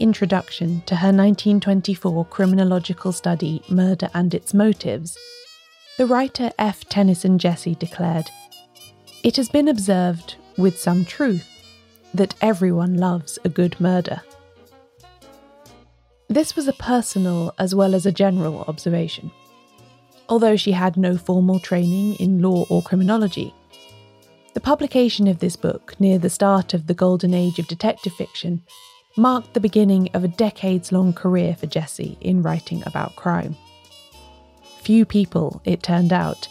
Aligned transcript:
introduction 0.00 0.82
to 0.86 0.96
her 0.96 1.08
1924 1.08 2.24
criminological 2.26 3.12
study, 3.12 3.62
Murder 3.68 4.08
and 4.14 4.34
Its 4.34 4.54
Motives, 4.54 5.18
the 5.98 6.06
writer 6.06 6.50
F. 6.58 6.84
Tennyson 6.86 7.38
Jesse 7.38 7.74
declared 7.74 8.30
It 9.22 9.36
has 9.36 9.48
been 9.48 9.68
observed, 9.68 10.36
with 10.56 10.78
some 10.78 11.04
truth, 11.04 11.46
that 12.14 12.34
everyone 12.40 12.96
loves 12.96 13.38
a 13.44 13.48
good 13.48 13.78
murder. 13.80 14.22
This 16.28 16.56
was 16.56 16.66
a 16.66 16.72
personal 16.72 17.54
as 17.58 17.74
well 17.74 17.94
as 17.94 18.06
a 18.06 18.12
general 18.12 18.64
observation. 18.66 19.30
Although 20.28 20.56
she 20.56 20.72
had 20.72 20.96
no 20.96 21.16
formal 21.16 21.58
training 21.58 22.14
in 22.14 22.40
law 22.40 22.64
or 22.70 22.82
criminology, 22.82 23.52
the 24.54 24.60
publication 24.60 25.28
of 25.28 25.38
this 25.38 25.56
book, 25.56 25.94
near 26.00 26.18
the 26.18 26.30
start 26.30 26.74
of 26.74 26.86
the 26.86 26.94
golden 26.94 27.34
age 27.34 27.58
of 27.58 27.68
detective 27.68 28.12
fiction, 28.14 28.62
marked 29.16 29.54
the 29.54 29.60
beginning 29.60 30.08
of 30.14 30.24
a 30.24 30.28
decades 30.28 30.92
long 30.92 31.12
career 31.12 31.54
for 31.54 31.66
Jesse 31.66 32.16
in 32.20 32.42
writing 32.42 32.82
about 32.86 33.16
crime. 33.16 33.56
Few 34.82 35.04
people, 35.04 35.60
it 35.64 35.82
turned 35.82 36.12
out, 36.12 36.48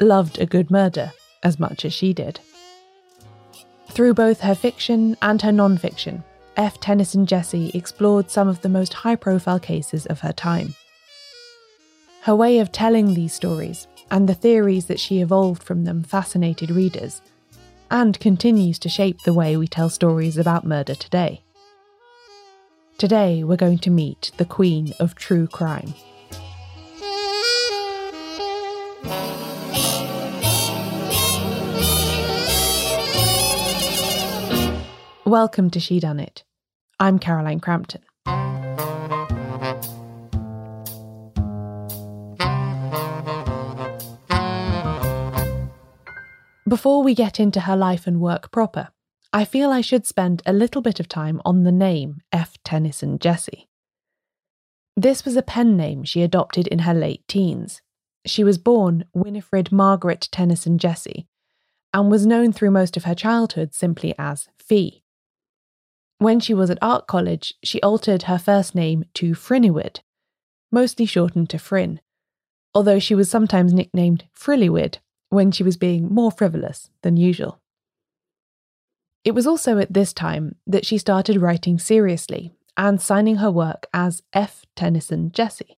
loved 0.00 0.38
a 0.38 0.46
good 0.46 0.70
murder 0.70 1.12
as 1.42 1.58
much 1.58 1.84
as 1.84 1.92
she 1.92 2.12
did. 2.12 2.40
Through 3.88 4.14
both 4.14 4.40
her 4.40 4.54
fiction 4.54 5.16
and 5.22 5.40
her 5.42 5.52
non 5.52 5.78
fiction, 5.78 6.24
F. 6.56 6.80
Tennyson 6.80 7.26
Jesse 7.26 7.70
explored 7.74 8.30
some 8.30 8.48
of 8.48 8.62
the 8.62 8.68
most 8.68 8.94
high 8.94 9.16
profile 9.16 9.60
cases 9.60 10.06
of 10.06 10.20
her 10.20 10.32
time. 10.32 10.74
Her 12.22 12.34
way 12.34 12.58
of 12.58 12.72
telling 12.72 13.14
these 13.14 13.32
stories 13.32 13.86
and 14.10 14.28
the 14.28 14.34
theories 14.34 14.86
that 14.86 15.00
she 15.00 15.20
evolved 15.20 15.62
from 15.62 15.84
them 15.84 16.02
fascinated 16.02 16.70
readers, 16.70 17.22
and 17.90 18.18
continues 18.18 18.78
to 18.80 18.88
shape 18.88 19.22
the 19.22 19.34
way 19.34 19.56
we 19.56 19.68
tell 19.68 19.88
stories 19.88 20.36
about 20.36 20.64
murder 20.64 20.94
today. 20.94 21.42
Today, 22.98 23.44
we're 23.44 23.56
going 23.56 23.76
to 23.80 23.90
meet 23.90 24.30
the 24.38 24.46
queen 24.46 24.94
of 24.98 25.14
true 25.14 25.46
crime. 25.46 25.92
Welcome 35.26 35.68
to 35.72 35.78
Shedunnit. 35.78 36.44
I'm 36.98 37.18
Caroline 37.18 37.60
Crampton. 37.60 38.00
Before 46.66 47.02
we 47.02 47.14
get 47.14 47.38
into 47.38 47.60
her 47.60 47.76
life 47.76 48.06
and 48.06 48.22
work 48.22 48.50
proper, 48.50 48.88
I 49.36 49.44
feel 49.44 49.70
I 49.70 49.82
should 49.82 50.06
spend 50.06 50.40
a 50.46 50.52
little 50.54 50.80
bit 50.80 50.98
of 50.98 51.10
time 51.10 51.42
on 51.44 51.62
the 51.62 51.70
name 51.70 52.22
F. 52.32 52.56
Tennyson 52.64 53.18
Jesse. 53.18 53.68
This 54.96 55.26
was 55.26 55.36
a 55.36 55.42
pen 55.42 55.76
name 55.76 56.04
she 56.04 56.22
adopted 56.22 56.66
in 56.66 56.78
her 56.78 56.94
late 56.94 57.22
teens. 57.28 57.82
She 58.24 58.42
was 58.42 58.56
born 58.56 59.04
Winifred 59.12 59.70
Margaret 59.70 60.30
Tennyson 60.32 60.78
Jesse 60.78 61.26
and 61.92 62.10
was 62.10 62.26
known 62.26 62.50
through 62.50 62.70
most 62.70 62.96
of 62.96 63.04
her 63.04 63.14
childhood 63.14 63.74
simply 63.74 64.14
as 64.18 64.48
Fee. 64.58 65.02
When 66.16 66.40
she 66.40 66.54
was 66.54 66.70
at 66.70 66.78
art 66.80 67.06
college, 67.06 67.52
she 67.62 67.78
altered 67.82 68.22
her 68.22 68.38
first 68.38 68.74
name 68.74 69.04
to 69.16 69.32
Fryniwyd, 69.32 69.98
mostly 70.72 71.04
shortened 71.04 71.50
to 71.50 71.58
Fryn, 71.58 71.98
although 72.74 72.98
she 72.98 73.14
was 73.14 73.30
sometimes 73.30 73.74
nicknamed 73.74 74.24
Frilliwid 74.34 74.96
when 75.28 75.52
she 75.52 75.62
was 75.62 75.76
being 75.76 76.08
more 76.08 76.30
frivolous 76.30 76.88
than 77.02 77.18
usual. 77.18 77.60
It 79.26 79.34
was 79.34 79.44
also 79.44 79.78
at 79.78 79.92
this 79.92 80.12
time 80.12 80.54
that 80.68 80.86
she 80.86 80.98
started 80.98 81.40
writing 81.40 81.80
seriously 81.80 82.52
and 82.76 83.00
signing 83.00 83.36
her 83.36 83.50
work 83.50 83.88
as 83.92 84.22
F. 84.32 84.64
Tennyson 84.76 85.32
Jesse, 85.32 85.76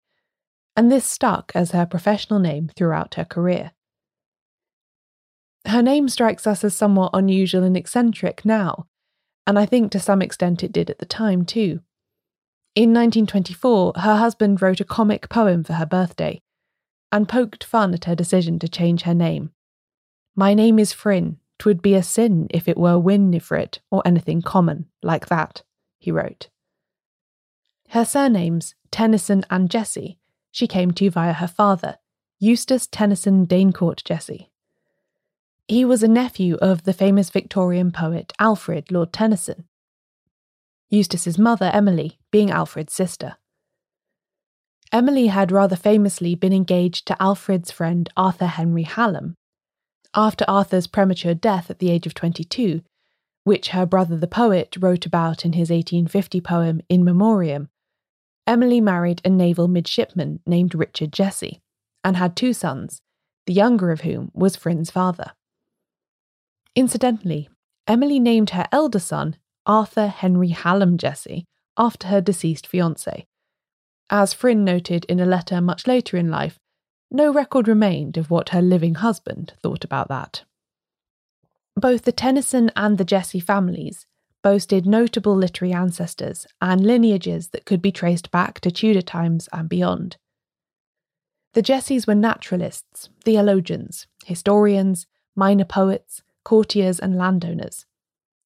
and 0.76 0.92
this 0.92 1.06
stuck 1.06 1.52
as 1.54 1.70
her 1.70 1.86
professional 1.86 2.40
name 2.40 2.70
throughout 2.76 3.14
her 3.14 3.24
career. 3.24 3.72
Her 5.66 5.80
name 5.80 6.10
strikes 6.10 6.46
us 6.46 6.62
as 6.62 6.74
somewhat 6.74 7.12
unusual 7.14 7.62
and 7.64 7.74
eccentric 7.74 8.44
now, 8.44 8.86
and 9.46 9.58
I 9.58 9.64
think 9.64 9.92
to 9.92 9.98
some 9.98 10.20
extent 10.20 10.62
it 10.62 10.70
did 10.70 10.90
at 10.90 10.98
the 10.98 11.06
time 11.06 11.46
too. 11.46 11.80
In 12.74 12.90
1924, 12.90 13.94
her 13.96 14.16
husband 14.16 14.60
wrote 14.60 14.80
a 14.80 14.84
comic 14.84 15.30
poem 15.30 15.64
for 15.64 15.72
her 15.72 15.86
birthday, 15.86 16.42
and 17.10 17.26
poked 17.26 17.64
fun 17.64 17.94
at 17.94 18.04
her 18.04 18.14
decision 18.14 18.58
to 18.58 18.68
change 18.68 19.02
her 19.04 19.14
name. 19.14 19.52
My 20.36 20.52
name 20.52 20.78
is 20.78 20.92
Fryn. 20.92 21.36
Twould 21.58 21.82
be 21.82 21.94
a 21.94 22.02
sin 22.02 22.46
if 22.50 22.68
it 22.68 22.78
were 22.78 22.98
Winifred 22.98 23.80
or 23.90 24.02
anything 24.04 24.42
common 24.42 24.86
like 25.02 25.26
that, 25.26 25.62
he 25.98 26.12
wrote. 26.12 26.48
Her 27.90 28.04
surnames, 28.04 28.74
Tennyson 28.90 29.44
and 29.50 29.70
Jesse, 29.70 30.18
she 30.50 30.66
came 30.66 30.92
to 30.92 31.10
via 31.10 31.32
her 31.32 31.48
father, 31.48 31.96
Eustace 32.38 32.86
Tennyson 32.86 33.44
d'Eyncourt 33.44 34.04
Jesse. 34.04 34.50
He 35.66 35.84
was 35.84 36.02
a 36.02 36.08
nephew 36.08 36.56
of 36.56 36.84
the 36.84 36.92
famous 36.92 37.30
Victorian 37.30 37.90
poet 37.90 38.32
Alfred 38.38 38.90
Lord 38.90 39.12
Tennyson. 39.12 39.64
Eustace's 40.88 41.38
mother, 41.38 41.70
Emily, 41.74 42.18
being 42.30 42.50
Alfred's 42.50 42.94
sister. 42.94 43.36
Emily 44.90 45.26
had 45.26 45.52
rather 45.52 45.76
famously 45.76 46.34
been 46.34 46.52
engaged 46.52 47.06
to 47.06 47.22
Alfred's 47.22 47.70
friend 47.70 48.08
Arthur 48.16 48.46
Henry 48.46 48.84
Hallam. 48.84 49.34
After 50.18 50.44
Arthur's 50.48 50.88
premature 50.88 51.32
death 51.32 51.70
at 51.70 51.78
the 51.78 51.90
age 51.92 52.04
of 52.04 52.12
22, 52.12 52.82
which 53.44 53.68
her 53.68 53.86
brother 53.86 54.16
the 54.16 54.26
poet 54.26 54.76
wrote 54.80 55.06
about 55.06 55.44
in 55.44 55.52
his 55.52 55.70
1850 55.70 56.40
poem 56.40 56.80
In 56.88 57.04
Memoriam, 57.04 57.68
Emily 58.44 58.80
married 58.80 59.22
a 59.24 59.30
naval 59.30 59.68
midshipman 59.68 60.40
named 60.44 60.74
Richard 60.74 61.12
Jesse 61.12 61.60
and 62.02 62.16
had 62.16 62.34
two 62.34 62.52
sons, 62.52 63.00
the 63.46 63.52
younger 63.52 63.92
of 63.92 64.00
whom 64.00 64.32
was 64.34 64.56
Fryn's 64.56 64.90
father. 64.90 65.34
Incidentally, 66.74 67.48
Emily 67.86 68.18
named 68.18 68.50
her 68.50 68.66
elder 68.72 68.98
son 68.98 69.36
Arthur 69.66 70.08
Henry 70.08 70.48
Hallam 70.48 70.98
Jesse 70.98 71.44
after 71.76 72.08
her 72.08 72.20
deceased 72.20 72.66
fiance, 72.66 73.24
as 74.10 74.34
Fryn 74.34 74.64
noted 74.64 75.04
in 75.04 75.20
a 75.20 75.26
letter 75.26 75.60
much 75.60 75.86
later 75.86 76.16
in 76.16 76.28
life, 76.28 76.58
no 77.10 77.32
record 77.32 77.68
remained 77.68 78.16
of 78.16 78.30
what 78.30 78.50
her 78.50 78.62
living 78.62 78.96
husband 78.96 79.54
thought 79.62 79.84
about 79.84 80.08
that. 80.08 80.44
Both 81.76 82.02
the 82.02 82.12
Tennyson 82.12 82.70
and 82.76 82.98
the 82.98 83.04
Jesse 83.04 83.40
families 83.40 84.06
boasted 84.42 84.86
notable 84.86 85.36
literary 85.36 85.72
ancestors 85.72 86.46
and 86.60 86.84
lineages 86.84 87.48
that 87.48 87.64
could 87.64 87.82
be 87.82 87.92
traced 87.92 88.30
back 88.30 88.60
to 88.60 88.70
Tudor 88.70 89.02
times 89.02 89.48
and 89.52 89.68
beyond. 89.68 90.16
The 91.54 91.62
Jesses 91.62 92.06
were 92.06 92.14
naturalists, 92.14 93.08
theologians, 93.24 94.06
historians, 94.24 95.06
minor 95.34 95.64
poets, 95.64 96.22
courtiers, 96.44 96.98
and 96.98 97.16
landowners, 97.16 97.86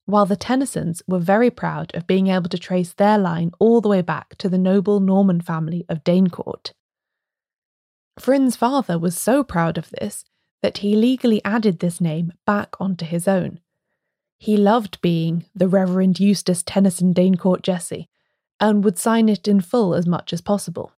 while 0.07 0.27
the 0.27 0.37
Tennysons 0.37 1.03
were 1.07 1.19
very 1.19 1.51
proud 1.51 1.95
of 1.95 2.07
being 2.07 2.29
able 2.29 2.49
to 2.49 2.59
trace 2.59 2.93
their 2.93 3.19
line 3.19 3.53
all 3.59 3.81
the 3.81 3.89
way 3.89 4.03
back 4.03 4.37
to 4.37 4.49
the 4.49 4.59
noble 4.59 5.01
Norman 5.01 5.41
family 5.41 5.85
of 5.89 6.05
d'Eyncourt. 6.05 6.73
Fryn's 8.19 8.57
father 8.57 8.99
was 8.99 9.17
so 9.17 9.43
proud 9.43 9.79
of 9.79 9.91
this 9.91 10.25
that 10.61 10.79
he 10.79 10.95
legally 10.95 11.45
added 11.45 11.79
this 11.79 12.01
name 12.01 12.33
back 12.47 12.81
onto 12.81 13.05
his 13.05 13.27
own. 13.27 13.61
He 14.39 14.57
loved 14.57 15.01
being 15.01 15.45
the 15.55 15.69
Reverend 15.69 16.21
Eustace 16.21 16.63
Tennyson 16.63 17.13
d'Eyncourt 17.13 17.63
Jesse 17.63 18.09
and 18.61 18.85
would 18.85 18.99
sign 18.99 19.29
it 19.29 19.49
in 19.49 19.61
full 19.61 19.95
as 19.95 20.07
much 20.07 20.33
as 20.33 20.41
possible. 20.41 20.93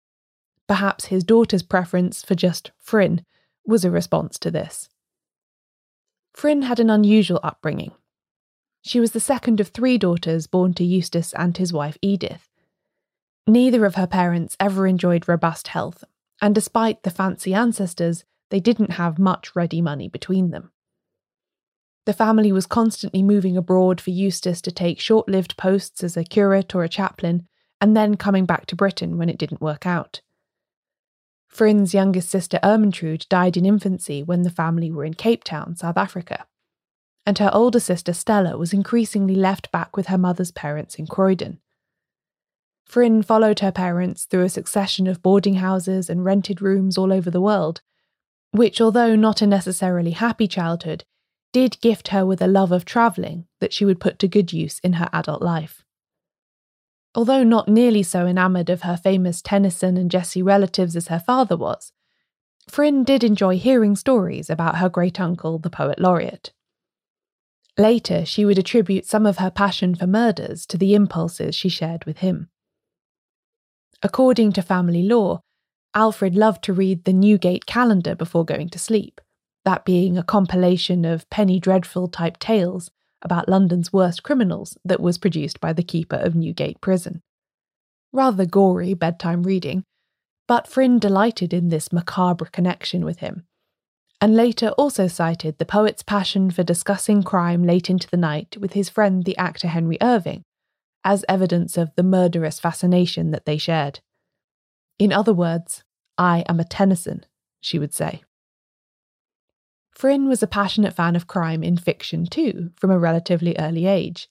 Perhaps 0.69 1.07
his 1.07 1.25
daughter's 1.25 1.63
preference 1.63 2.23
for 2.23 2.35
just 2.35 2.71
Fryn 2.85 3.25
was 3.67 3.85
a 3.85 3.91
response 3.91 4.39
to 4.39 4.51
this. 4.51 4.89
Fryn 6.35 6.63
had 6.63 6.81
an 6.81 6.91
unusual 6.91 7.41
upbringing. 7.43 7.93
She 8.83 8.99
was 8.99 9.13
the 9.13 9.21
second 9.21 9.61
of 9.61 9.69
three 9.69 9.99
daughters 9.99 10.47
born 10.47 10.75
to 10.75 10.85
Eustace 10.85 11.33
and 11.35 11.57
his 11.57 11.73
wife 11.73 11.99
Edith. 12.03 12.49
Neither 13.47 13.85
of 13.85 13.97
her 13.97 14.07
parents 14.07 14.57
ever 14.59 14.87
enjoyed 14.87 15.29
robust 15.29 15.69
health, 15.69 16.05
and 16.43 16.57
despite 16.57 17.05
the 17.05 17.11
fancy 17.11 17.55
ancestors, 17.55 18.25
they 18.51 18.59
didn't 18.61 18.93
have 18.93 19.19
much 19.19 19.55
ready 19.55 19.81
money 19.81 20.09
between 20.09 20.51
them. 20.51 20.73
The 22.05 22.13
family 22.13 22.51
was 22.51 22.67
constantly 22.67 23.23
moving 23.23 23.57
abroad 23.57 24.01
for 24.01 24.11
Eustace 24.11 24.61
to 24.63 24.73
take 24.73 24.99
short 24.99 25.29
lived 25.29 25.57
posts 25.57 26.03
as 26.03 26.17
a 26.17 26.25
curate 26.25 26.75
or 26.75 26.83
a 26.83 26.89
chaplain, 26.89 27.47
and 27.81 27.97
then 27.97 28.17
coming 28.17 28.45
back 28.45 28.67
to 28.67 28.77
Britain 28.77 29.17
when 29.17 29.29
it 29.29 29.39
didn't 29.39 29.61
work 29.61 29.87
out. 29.87 30.21
Fryn's 31.49 31.95
youngest 31.95 32.29
sister 32.29 32.59
Ermentrude 32.63 33.29
died 33.29 33.57
in 33.57 33.65
infancy 33.65 34.23
when 34.23 34.43
the 34.43 34.51
family 34.51 34.91
were 34.91 35.05
in 35.05 35.15
Cape 35.15 35.45
Town, 35.45 35.77
South 35.77 35.97
Africa. 35.97 36.47
And 37.25 37.39
her 37.39 37.51
older 37.53 37.79
sister 37.79 38.13
Stella 38.13 38.59
was 38.59 38.73
increasingly 38.73 39.37
left 39.37 39.71
back 39.71 39.97
with 39.97 40.07
her 40.07 40.19
mother's 40.19 40.51
parents 40.51 40.97
in 40.97 41.07
Croydon. 41.07 41.61
Fryn 42.89 43.25
followed 43.25 43.61
her 43.61 43.73
parents 43.73 44.25
through 44.25 44.45
a 44.45 44.49
succession 44.49 45.07
of 45.07 45.23
boarding 45.23 45.55
houses 45.55 46.11
and 46.11 46.25
rented 46.25 46.61
rooms 46.61 46.99
all 46.99 47.13
over 47.13 47.31
the 47.31 47.41
world, 47.41 47.81
which, 48.51 48.81
although 48.81 49.17
not 49.17 49.41
a 49.41 49.47
necessarily 49.47 50.11
happy 50.11 50.47
childhood, 50.47 51.05
did 51.53 51.81
gift 51.81 52.09
her 52.09 52.25
with 52.25 52.41
a 52.41 52.47
love 52.47 52.73
of 52.73 52.85
travelling 52.85 53.47
that 53.61 53.73
she 53.73 53.85
would 53.85 54.01
put 54.01 54.19
to 54.19 54.29
good 54.29 54.53
use 54.53 54.79
in 54.81 54.95
her 54.95 55.09
adult 55.13 55.43
life. 55.43 55.85
Although 57.15 57.45
not 57.45 57.69
nearly 57.69 58.03
so 58.03 58.27
enamoured 58.27 58.71
of 58.71 58.83
her 58.83 58.97
famous 58.97 59.43
Tennyson 59.43 59.97
and 59.97 60.11
Jesse 60.11 60.43
relatives 60.43 60.97
as 60.97 61.09
her 61.09 61.21
father 61.21 61.57
was, 61.57 61.93
Fryn 62.71 63.05
did 63.05 63.25
enjoy 63.25 63.59
hearing 63.59 63.97
stories 63.97 64.49
about 64.49 64.79
her 64.79 64.89
great 64.89 65.21
uncle, 65.21 65.59
the 65.59 65.71
poet 65.71 65.99
laureate. 65.99 66.53
Later, 67.79 68.25
she 68.25 68.45
would 68.45 68.59
attribute 68.59 69.07
some 69.07 69.27
of 69.27 69.39
her 69.39 69.51
passion 69.51 69.95
for 69.95 70.07
murders 70.07 70.67
to 70.67 70.79
the 70.79 70.95
impulses 70.95 71.55
she 71.55 71.69
shared 71.69 72.05
with 72.05 72.19
him. 72.19 72.49
According 74.03 74.53
to 74.53 74.63
family 74.63 75.03
lore, 75.03 75.41
Alfred 75.95 76.35
loved 76.35 76.65
to 76.65 76.73
read 76.73 77.05
the 77.05 77.13
Newgate 77.13 77.67
calendar 77.67 78.15
before 78.15 78.45
going 78.45 78.69
to 78.71 78.79
sleep, 78.79 79.21
that 79.65 79.85
being 79.85 80.19
a 80.19 80.25
compilation 80.25 81.05
of 81.05 81.29
penny 81.31 81.61
dreadful 81.61 82.09
type 82.09 82.39
tales 82.39 82.91
about 83.21 83.49
London's 83.49 83.93
worst 83.93 84.25
criminals 84.25 84.77
that 84.85 85.01
was 85.01 85.19
produced 85.19 85.61
by 85.61 85.73
the 85.73 85.85
keeper 85.85 86.17
of 86.17 86.35
Newgate 86.35 86.81
Prison. 86.81 87.23
Rather 88.13 88.45
gory 88.45 88.95
bedtime 88.95 89.45
reading, 89.45 89.85
but 90.49 90.67
Fryn 90.67 90.99
delighted 90.99 91.53
in 91.53 91.69
this 91.69 91.93
macabre 91.93 92.47
connection 92.47 93.05
with 93.05 93.21
him, 93.21 93.45
and 94.21 94.35
later 94.35 94.71
also 94.71 95.07
cited 95.07 95.59
the 95.59 95.65
poet's 95.65 96.03
passion 96.03 96.51
for 96.51 96.65
discussing 96.65 97.23
crime 97.23 97.63
late 97.63 97.89
into 97.89 98.11
the 98.11 98.17
night 98.17 98.57
with 98.59 98.73
his 98.73 98.89
friend 98.89 99.25
the 99.25 99.37
actor 99.37 99.69
Henry 99.69 99.99
Irving 100.01 100.43
as 101.05 101.25
evidence 101.29 101.77
of 101.77 101.95
the 101.97 102.03
murderous 102.03 102.61
fascination 102.61 103.31
that 103.31 103.45
they 103.45 103.59
shared. 103.59 104.01
In 104.99 105.13
other 105.13 105.35
words, 105.35 105.83
I 106.17 106.45
am 106.49 106.61
a 106.61 106.65
Tennyson, 106.65 107.27
she 107.61 107.79
would 107.79 107.95
say. 107.95 108.23
Fryn 109.97 110.29
was 110.29 110.43
a 110.43 110.47
passionate 110.47 110.95
fan 110.95 111.17
of 111.17 111.27
crime 111.27 111.63
in 111.63 111.77
fiction 111.77 112.27
too, 112.27 112.71
from 112.77 112.91
a 112.91 112.99
relatively 112.99 113.57
early 113.59 113.87
age. 113.87 114.29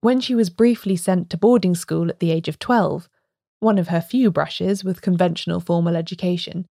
When 0.00 0.20
she 0.20 0.34
was 0.34 0.50
briefly 0.50 0.96
sent 0.96 1.30
to 1.30 1.36
boarding 1.36 1.74
school 1.74 2.08
at 2.08 2.20
the 2.20 2.30
age 2.30 2.48
of 2.48 2.58
12, 2.58 3.08
one 3.60 3.78
of 3.78 3.88
her 3.88 4.00
few 4.00 4.30
brushes 4.30 4.82
with 4.82 5.02
conventional 5.02 5.60
formal 5.60 5.96
education, 5.96 6.66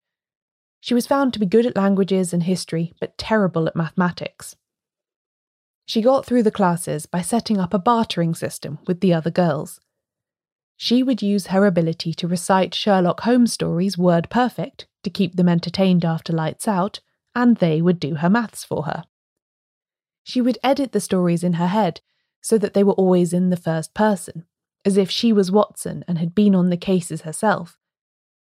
she 0.81 0.93
was 0.93 1.07
found 1.07 1.31
to 1.33 1.39
be 1.39 1.45
good 1.45 1.65
at 1.65 1.75
languages 1.75 2.33
and 2.33 2.43
history, 2.43 2.93
but 2.99 3.17
terrible 3.17 3.67
at 3.67 3.75
mathematics. 3.75 4.55
She 5.91 6.01
got 6.01 6.25
through 6.25 6.43
the 6.43 6.51
classes 6.51 7.05
by 7.05 7.21
setting 7.21 7.57
up 7.57 7.73
a 7.73 7.77
bartering 7.77 8.33
system 8.33 8.79
with 8.87 9.01
the 9.01 9.13
other 9.13 9.29
girls. 9.29 9.81
She 10.77 11.03
would 11.03 11.21
use 11.21 11.47
her 11.47 11.65
ability 11.65 12.13
to 12.13 12.29
recite 12.29 12.73
Sherlock 12.73 13.19
Holmes 13.19 13.51
stories 13.51 13.97
word 13.97 14.29
perfect 14.29 14.87
to 15.03 15.09
keep 15.09 15.35
them 15.35 15.49
entertained 15.49 16.05
after 16.05 16.31
lights 16.31 16.65
out 16.65 17.01
and 17.35 17.57
they 17.57 17.81
would 17.81 17.99
do 17.99 18.15
her 18.15 18.29
maths 18.29 18.63
for 18.63 18.83
her. 18.83 19.03
She 20.23 20.39
would 20.39 20.57
edit 20.63 20.93
the 20.93 21.01
stories 21.01 21.43
in 21.43 21.55
her 21.55 21.67
head 21.67 21.99
so 22.39 22.57
that 22.57 22.73
they 22.73 22.85
were 22.85 22.93
always 22.93 23.33
in 23.33 23.49
the 23.49 23.57
first 23.57 23.93
person, 23.93 24.45
as 24.85 24.95
if 24.95 25.11
she 25.11 25.33
was 25.33 25.51
Watson 25.51 26.05
and 26.07 26.19
had 26.19 26.33
been 26.33 26.55
on 26.55 26.69
the 26.69 26.77
cases 26.77 27.23
herself, 27.23 27.77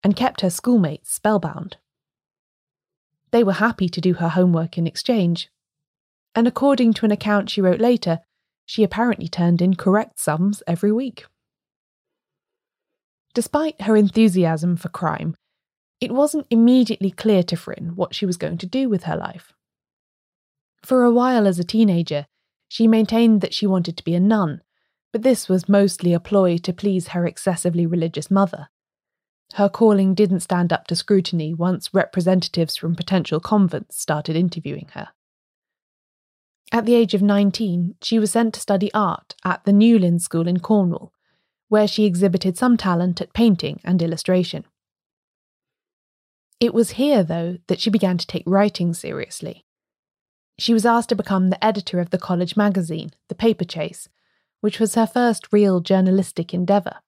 and 0.03 0.15
kept 0.15 0.41
her 0.41 0.51
schoolmates 0.51 1.11
spellbound. 1.11 1.77
They 3.31 3.43
were 3.43 3.53
happy 3.53 3.89
to 3.89 3.99
do 3.99 4.13
her 4.13 4.29
homework 4.29 4.77
in 4.77 4.85
exchange, 4.85 5.49
and 6.35 6.47
according 6.47 6.93
to 6.93 7.05
an 7.05 7.11
account 7.11 7.49
she 7.49 7.61
wrote 7.61 7.79
later, 7.79 8.19
she 8.65 8.83
apparently 8.83 9.27
turned 9.27 9.61
in 9.61 9.75
correct 9.75 10.19
sums 10.19 10.63
every 10.67 10.91
week. 10.91 11.25
Despite 13.33 13.81
her 13.81 13.95
enthusiasm 13.95 14.77
for 14.77 14.89
crime, 14.89 15.35
it 15.99 16.11
wasn't 16.11 16.47
immediately 16.49 17.11
clear 17.11 17.43
to 17.43 17.55
Fryn 17.55 17.95
what 17.95 18.13
she 18.13 18.25
was 18.25 18.37
going 18.37 18.57
to 18.59 18.65
do 18.65 18.89
with 18.89 19.03
her 19.03 19.15
life. 19.15 19.53
For 20.83 21.03
a 21.03 21.11
while 21.11 21.47
as 21.47 21.59
a 21.59 21.63
teenager, 21.63 22.25
she 22.67 22.87
maintained 22.87 23.41
that 23.41 23.53
she 23.53 23.65
wanted 23.65 23.97
to 23.97 24.03
be 24.03 24.15
a 24.15 24.19
nun, 24.19 24.61
but 25.11 25.21
this 25.21 25.47
was 25.47 25.69
mostly 25.69 26.13
a 26.13 26.19
ploy 26.19 26.57
to 26.57 26.73
please 26.73 27.09
her 27.09 27.25
excessively 27.25 27.85
religious 27.85 28.29
mother. 28.29 28.69
Her 29.53 29.69
calling 29.69 30.15
didn't 30.15 30.39
stand 30.39 30.73
up 30.73 30.87
to 30.87 30.95
scrutiny 30.95 31.53
once 31.53 31.93
representatives 31.93 32.75
from 32.75 32.95
potential 32.95 33.39
convents 33.39 34.01
started 34.01 34.35
interviewing 34.35 34.89
her. 34.93 35.09
At 36.73 36.85
the 36.85 36.95
age 36.95 37.13
of 37.13 37.21
19, 37.21 37.97
she 38.01 38.17
was 38.17 38.31
sent 38.31 38.55
to 38.55 38.59
study 38.59 38.91
art 38.95 39.35
at 39.45 39.63
the 39.63 39.71
Newlyn 39.71 40.19
School 40.19 40.47
in 40.47 40.59
Cornwall, 40.59 41.13
where 41.69 41.87
she 41.87 42.05
exhibited 42.05 42.57
some 42.57 42.77
talent 42.77 43.21
at 43.21 43.31
painting 43.31 43.79
and 43.83 44.01
illustration. 44.01 44.65
It 46.59 46.73
was 46.73 46.91
here, 46.91 47.23
though, 47.23 47.59
that 47.67 47.79
she 47.79 47.91
began 47.91 48.17
to 48.17 48.25
take 48.25 48.41
writing 48.47 48.95
seriously. 48.95 49.65
She 50.57 50.73
was 50.73 50.83
asked 50.83 51.09
to 51.09 51.15
become 51.15 51.51
the 51.51 51.63
editor 51.63 51.99
of 51.99 52.09
the 52.09 52.17
college 52.17 52.57
magazine, 52.57 53.11
The 53.27 53.35
Paper 53.35 53.65
Chase, 53.65 54.09
which 54.61 54.79
was 54.79 54.95
her 54.95 55.05
first 55.05 55.53
real 55.53 55.79
journalistic 55.79 56.55
endeavour. 56.55 57.01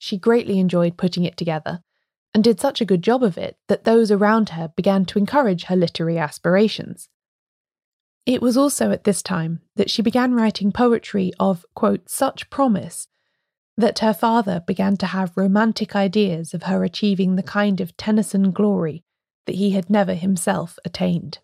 She 0.00 0.18
greatly 0.18 0.58
enjoyed 0.58 0.96
putting 0.96 1.24
it 1.24 1.36
together, 1.36 1.84
and 2.34 2.42
did 2.42 2.58
such 2.58 2.80
a 2.80 2.84
good 2.84 3.02
job 3.02 3.22
of 3.22 3.38
it 3.38 3.58
that 3.68 3.84
those 3.84 4.10
around 4.10 4.48
her 4.50 4.72
began 4.74 5.04
to 5.04 5.20
encourage 5.20 5.64
her 5.64 5.76
literary 5.76 6.18
aspirations. 6.18 7.08
It 8.28 8.42
was 8.42 8.58
also 8.58 8.90
at 8.90 9.04
this 9.04 9.22
time 9.22 9.62
that 9.76 9.88
she 9.88 10.02
began 10.02 10.34
writing 10.34 10.70
poetry 10.70 11.32
of, 11.40 11.64
quote, 11.74 12.10
such 12.10 12.50
promise 12.50 13.08
that 13.78 14.00
her 14.00 14.12
father 14.12 14.62
began 14.66 14.98
to 14.98 15.06
have 15.06 15.34
romantic 15.34 15.96
ideas 15.96 16.52
of 16.52 16.64
her 16.64 16.84
achieving 16.84 17.36
the 17.36 17.42
kind 17.42 17.80
of 17.80 17.96
Tennyson 17.96 18.50
glory 18.50 19.02
that 19.46 19.54
he 19.54 19.70
had 19.70 19.88
never 19.88 20.12
himself 20.12 20.78
attained. 20.84 21.38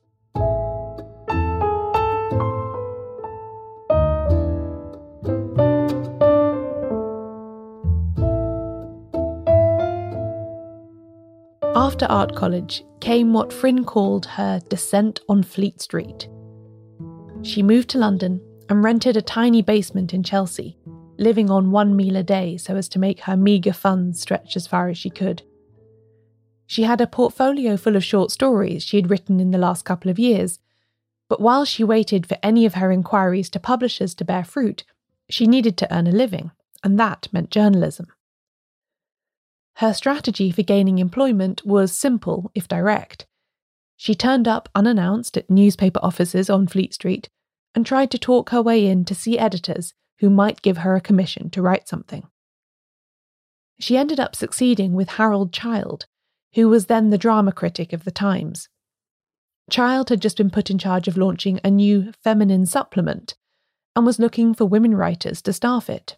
After 11.74 12.04
art 12.10 12.36
college 12.36 12.84
came 13.00 13.32
what 13.32 13.48
Fryn 13.48 13.86
called 13.86 14.26
her 14.26 14.60
descent 14.68 15.20
on 15.30 15.42
Fleet 15.42 15.80
Street. 15.80 16.28
She 17.44 17.62
moved 17.62 17.90
to 17.90 17.98
London 17.98 18.40
and 18.68 18.82
rented 18.82 19.16
a 19.16 19.22
tiny 19.22 19.62
basement 19.62 20.14
in 20.14 20.22
Chelsea 20.22 20.78
living 21.18 21.50
on 21.50 21.70
one 21.70 21.94
meal 21.94 22.16
a 22.16 22.22
day 22.22 22.56
so 22.56 22.76
as 22.76 22.88
to 22.88 22.98
make 22.98 23.20
her 23.20 23.36
meagre 23.36 23.72
funds 23.72 24.20
stretch 24.20 24.56
as 24.56 24.66
far 24.66 24.88
as 24.88 24.98
she 24.98 25.10
could. 25.10 25.42
She 26.66 26.84
had 26.84 27.00
a 27.00 27.06
portfolio 27.06 27.76
full 27.76 27.96
of 27.96 28.04
short 28.04 28.30
stories 28.30 28.82
she 28.82 28.96
had 28.96 29.10
written 29.10 29.38
in 29.38 29.50
the 29.50 29.58
last 29.58 29.84
couple 29.84 30.10
of 30.10 30.18
years, 30.18 30.58
but 31.28 31.40
while 31.40 31.64
she 31.64 31.84
waited 31.84 32.26
for 32.26 32.38
any 32.42 32.66
of 32.66 32.74
her 32.74 32.90
inquiries 32.90 33.50
to 33.50 33.60
publishers 33.60 34.14
to 34.16 34.24
bear 34.24 34.44
fruit, 34.44 34.84
she 35.28 35.46
needed 35.46 35.76
to 35.78 35.94
earn 35.94 36.06
a 36.06 36.12
living, 36.12 36.50
and 36.82 36.98
that 36.98 37.28
meant 37.32 37.50
journalism. 37.50 38.06
Her 39.74 39.92
strategy 39.92 40.50
for 40.50 40.62
gaining 40.62 40.98
employment 40.98 41.64
was 41.64 41.92
simple, 41.92 42.50
if 42.54 42.68
direct. 42.68 43.26
She 43.96 44.14
turned 44.14 44.48
up 44.48 44.68
unannounced 44.74 45.36
at 45.36 45.50
newspaper 45.50 46.00
offices 46.02 46.50
on 46.50 46.66
Fleet 46.66 46.94
Street 46.94 47.28
and 47.74 47.86
tried 47.86 48.10
to 48.10 48.18
talk 48.18 48.50
her 48.50 48.62
way 48.62 48.86
in 48.86 49.04
to 49.06 49.14
see 49.14 49.38
editors 49.38 49.94
who 50.20 50.30
might 50.30 50.62
give 50.62 50.78
her 50.78 50.94
a 50.94 51.00
commission 51.00 51.50
to 51.50 51.62
write 51.62 51.88
something. 51.88 52.26
She 53.80 53.96
ended 53.96 54.20
up 54.20 54.36
succeeding 54.36 54.92
with 54.92 55.10
Harold 55.10 55.52
Child, 55.52 56.06
who 56.54 56.68
was 56.68 56.86
then 56.86 57.10
the 57.10 57.18
drama 57.18 57.52
critic 57.52 57.92
of 57.92 58.04
the 58.04 58.10
Times. 58.10 58.68
Child 59.70 60.10
had 60.10 60.20
just 60.20 60.36
been 60.36 60.50
put 60.50 60.70
in 60.70 60.78
charge 60.78 61.08
of 61.08 61.16
launching 61.16 61.58
a 61.64 61.70
new 61.70 62.12
feminine 62.22 62.66
supplement 62.66 63.34
and 63.96 64.04
was 64.04 64.18
looking 64.18 64.54
for 64.54 64.66
women 64.66 64.94
writers 64.94 65.40
to 65.42 65.52
staff 65.52 65.88
it. 65.88 66.16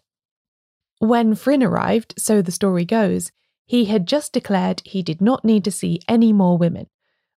When 0.99 1.35
Fryn 1.35 1.63
arrived, 1.63 2.15
so 2.17 2.41
the 2.41 2.51
story 2.51 2.85
goes, 2.85 3.31
he 3.65 3.85
had 3.85 4.07
just 4.07 4.33
declared 4.33 4.81
he 4.85 5.01
did 5.01 5.21
not 5.21 5.45
need 5.45 5.63
to 5.63 5.71
see 5.71 6.01
any 6.07 6.33
more 6.33 6.57
women, 6.57 6.87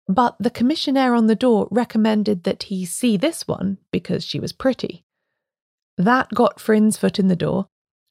but 0.09 0.35
the 0.39 0.49
commissionaire 0.49 1.15
on 1.15 1.27
the 1.27 1.35
door 1.35 1.67
recommended 1.69 2.43
that 2.43 2.63
he 2.63 2.83
see 2.83 3.15
this 3.15 3.47
one 3.47 3.77
because 3.91 4.25
she 4.25 4.39
was 4.39 4.51
pretty. 4.51 5.05
That 5.99 6.33
got 6.33 6.57
Fryn's 6.57 6.97
foot 6.97 7.19
in 7.19 7.27
the 7.27 7.35
door, 7.35 7.67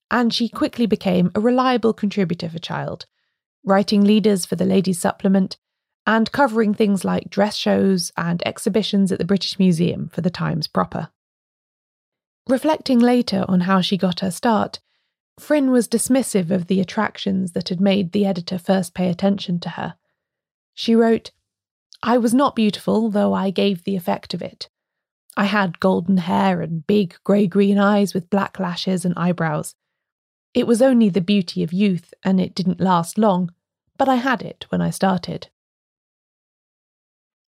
and 0.09 0.33
she 0.33 0.49
quickly 0.49 0.87
became 0.87 1.33
a 1.35 1.41
reliable 1.41 1.93
contributor 1.93 2.49
for 2.49 2.61
Child, 2.61 3.07
writing 3.65 4.05
leaders 4.05 4.47
for 4.47 4.55
the 4.55 4.65
Ladies' 4.65 5.01
Supplement 5.01 5.57
and 6.07 6.31
covering 6.31 6.73
things 6.73 7.05
like 7.05 7.31
dress 7.31 7.57
shows 7.57 8.13
and 8.17 8.47
exhibitions 8.47 9.11
at 9.11 9.19
the 9.19 9.25
British 9.25 9.59
Museum 9.59 10.09
for 10.09 10.21
the 10.21 10.31
Times 10.31 10.69
proper. 10.69 11.09
Reflecting 12.49 13.01
later 13.01 13.45
on 13.49 13.63
how 13.63 13.81
she 13.81 13.97
got 13.97 14.21
her 14.21 14.31
start, 14.31 14.79
Fryn 15.39 15.71
was 15.71 15.89
dismissive 15.89 16.51
of 16.51 16.69
the 16.69 16.81
attractions 16.81 17.53
that 17.53 17.69
had 17.71 17.81
made 17.81 18.13
the 18.13 18.25
editor 18.25 18.57
first 18.57 18.95
pay 18.95 19.11
attention 19.11 19.59
to 19.61 19.71
her. 19.71 19.97
She 20.75 20.95
wrote, 20.95 21.33
I 22.03 22.19
was 22.19 22.33
not 22.33 22.57
beautiful, 22.57 23.11
though 23.11 23.35
I 23.35 23.51
gave 23.51 23.85
the 23.85 23.97
effect 23.97 24.35
of 24.35 24.43
it. 24.43 24.69
I 25.37 25.45
had 25.45 25.81
golden 25.81 26.19
hair 26.19 26.61
and 26.61 26.87
big 26.87 27.17
grey 27.25 27.47
green 27.47 27.79
eyes 27.79 28.15
with 28.15 28.31
black 28.31 28.59
lashes 28.59 29.05
and 29.05 29.15
eyebrows. 29.17 29.75
It 30.55 30.67
was 30.67 30.83
only 30.83 31.09
the 31.09 31.21
beauty 31.21 31.63
of 31.63 31.73
youth, 31.73 32.13
and 32.25 32.41
it 32.41 32.55
didn't 32.55 32.81
last 32.81 33.19
long, 33.19 33.53
but 33.97 34.09
I 34.09 34.17
had 34.17 34.43
it 34.43 34.67
when 34.71 34.81
I 34.81 34.91
started. 34.91 35.49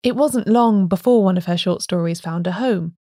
It 0.03 0.17
wasn't 0.17 0.49
long 0.49 0.87
before 0.87 1.25
one 1.25 1.37
of 1.37 1.47
her 1.47 1.57
short 1.57 1.83
stories 1.83 2.21
found 2.21 2.47
a 2.47 2.53
home. 2.53 2.97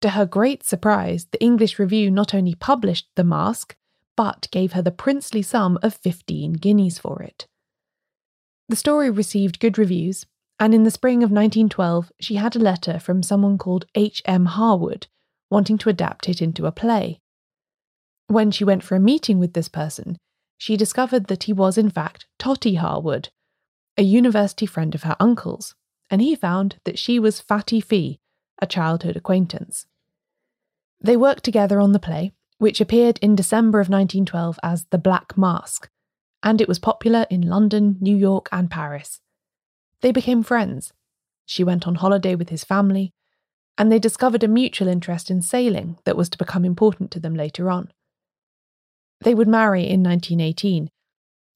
To 0.00 0.10
her 0.10 0.26
great 0.26 0.64
surprise, 0.64 1.26
the 1.30 1.42
English 1.42 1.78
Review 1.78 2.10
not 2.10 2.34
only 2.34 2.54
published 2.54 3.08
The 3.14 3.24
Mask, 3.24 3.76
but 4.16 4.48
gave 4.50 4.72
her 4.72 4.82
the 4.82 4.90
princely 4.90 5.42
sum 5.42 5.78
of 5.82 5.94
15 5.94 6.54
guineas 6.54 6.98
for 6.98 7.22
it. 7.22 7.46
The 8.68 8.76
story 8.76 9.10
received 9.10 9.60
good 9.60 9.78
reviews, 9.78 10.26
and 10.58 10.74
in 10.74 10.84
the 10.84 10.90
spring 10.90 11.18
of 11.18 11.30
1912, 11.30 12.12
she 12.20 12.36
had 12.36 12.54
a 12.54 12.60
letter 12.60 12.98
from 12.98 13.22
someone 13.22 13.58
called 13.58 13.86
H. 13.94 14.22
M. 14.24 14.46
Harwood 14.46 15.06
wanting 15.50 15.78
to 15.78 15.88
adapt 15.88 16.28
it 16.28 16.42
into 16.42 16.66
a 16.66 16.72
play. 16.72 17.20
When 18.26 18.50
she 18.50 18.64
went 18.64 18.82
for 18.82 18.96
a 18.96 19.00
meeting 19.00 19.38
with 19.38 19.52
this 19.52 19.68
person, 19.68 20.16
she 20.58 20.76
discovered 20.76 21.26
that 21.26 21.44
he 21.44 21.52
was, 21.52 21.76
in 21.76 21.90
fact, 21.90 22.26
Totty 22.38 22.74
Harwood, 22.74 23.28
a 23.96 24.02
university 24.02 24.66
friend 24.66 24.94
of 24.94 25.02
her 25.02 25.16
uncle's, 25.20 25.74
and 26.10 26.20
he 26.20 26.34
found 26.34 26.76
that 26.84 26.98
she 26.98 27.18
was 27.18 27.40
Fatty 27.40 27.80
Fee, 27.80 28.18
a 28.60 28.66
childhood 28.66 29.16
acquaintance. 29.16 29.86
They 31.00 31.16
worked 31.16 31.44
together 31.44 31.80
on 31.80 31.92
the 31.92 31.98
play, 31.98 32.32
which 32.58 32.80
appeared 32.80 33.18
in 33.20 33.36
December 33.36 33.78
of 33.78 33.88
1912 33.88 34.58
as 34.62 34.86
The 34.90 34.98
Black 34.98 35.36
Mask, 35.36 35.88
and 36.42 36.60
it 36.60 36.68
was 36.68 36.78
popular 36.78 37.26
in 37.30 37.42
London, 37.42 37.96
New 38.00 38.16
York, 38.16 38.48
and 38.50 38.70
Paris. 38.70 39.20
They 40.04 40.12
became 40.12 40.42
friends. 40.42 40.92
She 41.46 41.64
went 41.64 41.86
on 41.88 41.94
holiday 41.94 42.34
with 42.34 42.50
his 42.50 42.62
family, 42.62 43.14
and 43.78 43.90
they 43.90 43.98
discovered 43.98 44.44
a 44.44 44.48
mutual 44.48 44.86
interest 44.86 45.30
in 45.30 45.40
sailing 45.40 45.96
that 46.04 46.14
was 46.14 46.28
to 46.28 46.36
become 46.36 46.62
important 46.62 47.10
to 47.12 47.20
them 47.20 47.34
later 47.34 47.70
on. 47.70 47.90
They 49.22 49.34
would 49.34 49.48
marry 49.48 49.84
in 49.84 50.02
1918, 50.02 50.90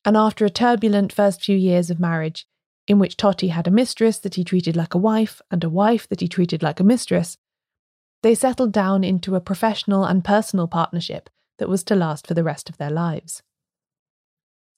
and 0.07 0.17
after 0.17 0.47
a 0.47 0.51
turbulent 0.51 1.13
first 1.13 1.45
few 1.45 1.59
years 1.59 1.91
of 1.91 2.01
marriage, 2.01 2.47
in 2.87 2.99
which 2.99 3.19
Totty 3.19 3.49
had 3.49 3.67
a 3.67 3.71
mistress 3.71 4.19
that 4.21 4.37
he 4.37 4.45
treated 4.45 4.77
like 4.77 4.95
a 4.95 5.05
wife 5.13 5.43
and 5.51 5.63
a 5.63 5.69
wife 5.69 6.09
that 6.09 6.21
he 6.23 6.27
treated 6.27 6.63
like 6.63 6.81
a 6.81 6.85
mistress, 6.85 7.37
they 8.23 8.35
settled 8.35 8.73
down 8.73 9.05
into 9.05 9.35
a 9.35 9.43
professional 9.43 10.07
and 10.07 10.25
personal 10.25 10.67
partnership 10.67 11.29
that 11.59 11.69
was 11.69 11.85
to 11.85 11.95
last 11.95 12.27
for 12.27 12.33
the 12.33 12.45
rest 12.45 12.71
of 12.71 12.79
their 12.79 12.91
lives. 12.91 13.43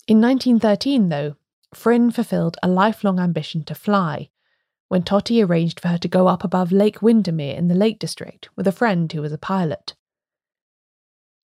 In 0.08 0.20
1913, 0.20 1.08
though, 1.08 1.36
Fryn 1.74 2.10
fulfilled 2.12 2.56
a 2.62 2.68
lifelong 2.68 3.18
ambition 3.20 3.64
to 3.64 3.74
fly 3.74 4.30
when 4.88 5.02
Totty 5.02 5.40
arranged 5.40 5.78
for 5.78 5.88
her 5.88 5.98
to 5.98 6.08
go 6.08 6.26
up 6.26 6.42
above 6.42 6.72
Lake 6.72 7.00
Windermere 7.00 7.56
in 7.56 7.68
the 7.68 7.76
Lake 7.76 8.00
District 8.00 8.48
with 8.56 8.66
a 8.66 8.72
friend 8.72 9.10
who 9.12 9.22
was 9.22 9.32
a 9.32 9.38
pilot. 9.38 9.94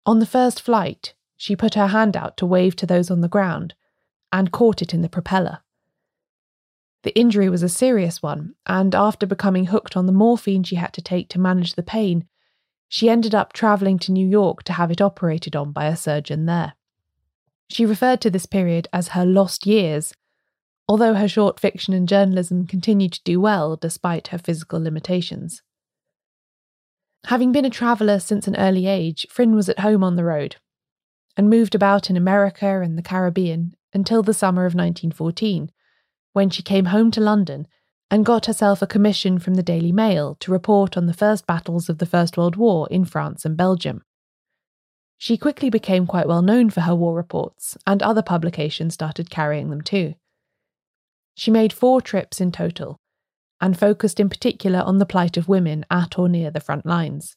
On 0.05 0.19
the 0.19 0.27
first 0.27 0.61
flight, 0.61 1.15
she 1.37 1.55
put 1.55 1.75
her 1.75 1.89
hand 1.89 2.17
out 2.17 2.37
to 2.39 2.47
wave 2.47 2.75
to 2.77 2.87
those 2.87 3.11
on 3.11 3.21
the 3.21 3.29
ground 3.29 3.75
and 4.33 4.53
caught 4.53 4.83
it 4.83 4.93
in 4.93 5.03
the 5.03 5.09
propeller. 5.09 5.61
The 7.03 7.17
injury 7.17 7.49
was 7.49 7.63
a 7.63 7.69
serious 7.69 8.23
one, 8.23 8.55
and 8.67 8.95
after 8.95 9.27
becoming 9.27 9.67
hooked 9.67 9.97
on 9.97 10.07
the 10.07 10.13
morphine 10.13 10.65
she 10.65 10.77
had 10.77 10.93
to 10.95 11.03
take 11.03 11.29
to 11.31 11.41
manage 11.41 11.75
the 11.75 11.83
pain, 11.83 12.27
she 12.89 13.09
ended 13.09 13.35
up 13.35 13.53
travelling 13.53 13.99
to 14.01 14.13
New 14.13 14.27
York 14.27 14.63
to 14.65 14.73
have 14.73 14.91
it 14.91 15.01
operated 15.01 15.55
on 15.55 15.73
by 15.73 15.87
a 15.87 15.97
surgeon 15.97 16.47
there. 16.47 16.75
She 17.69 17.85
referred 17.85 18.21
to 18.23 18.31
this 18.31 18.47
period 18.47 18.89
as 18.93 19.09
her 19.09 19.27
lost 19.27 19.67
years, 19.67 20.15
although 20.89 21.15
her 21.15 21.29
short 21.29 21.59
fiction 21.59 21.95
and 21.95 22.09
journalism 22.09 22.67
continued 22.67 23.13
to 23.13 23.25
do 23.25 23.41
well 23.41 23.77
despite 23.77 24.29
her 24.29 24.39
physical 24.39 24.81
limitations. 24.81 25.63
Having 27.27 27.53
been 27.53 27.65
a 27.65 27.71
traveller 27.71 28.21
since 28.21 28.47
an 28.47 28.57
early 28.57 28.87
age, 28.87 29.27
Fryn 29.29 29.55
was 29.55 29.69
at 29.69 29.81
home 29.81 30.05
on 30.05 30.15
the 30.15 30.25
road 30.25 30.57
and 31.37 31.51
moved 31.51 31.75
about 31.75 32.09
in 32.09 32.17
America 32.17 32.81
and 32.81 32.97
the 32.97 33.03
Caribbean 33.03 33.75
until 33.93 34.23
the 34.23 34.33
summer 34.33 34.63
of 34.63 34.75
1914, 34.75 35.71
when 36.33 36.51
she 36.51 36.63
came 36.63 36.87
home 36.87 37.11
to 37.11 37.21
London 37.21 37.67
and 38.11 38.25
got 38.25 38.47
herself 38.47 38.81
a 38.81 38.87
commission 38.87 39.39
from 39.39 39.55
the 39.55 39.63
Daily 39.63 39.91
Mail 39.91 40.37
to 40.37 40.53
report 40.53 40.97
on 40.97 41.07
the 41.07 41.13
first 41.13 41.47
battles 41.47 41.89
of 41.89 41.99
the 41.99 42.07
First 42.07 42.37
World 42.37 42.55
War 42.55 42.87
in 42.91 43.05
France 43.05 43.45
and 43.45 43.57
Belgium. 43.57 44.03
She 45.19 45.37
quickly 45.37 45.71
became 45.71 46.07
quite 46.07 46.29
well 46.29 46.43
known 46.43 46.71
for 46.71 46.83
her 46.83 46.95
war 46.95 47.15
reports, 47.15 47.77
and 47.87 48.03
other 48.03 48.23
publications 48.23 48.95
started 48.95 49.31
carrying 49.31 49.71
them 49.71 49.81
too. 49.81 50.15
She 51.35 51.51
made 51.51 51.73
four 51.73 52.01
trips 52.01 52.41
in 52.41 52.53
total, 52.53 52.97
and 53.61 53.79
focused 53.79 54.21
in 54.21 54.29
particular 54.29 54.81
on 54.81 54.99
the 54.99 55.07
plight 55.07 55.37
of 55.37 55.49
women 55.49 55.85
at 55.91 56.19
or 56.19 56.29
near 56.29 56.51
the 56.51 56.61
front 56.61 56.85
lines. 56.85 57.37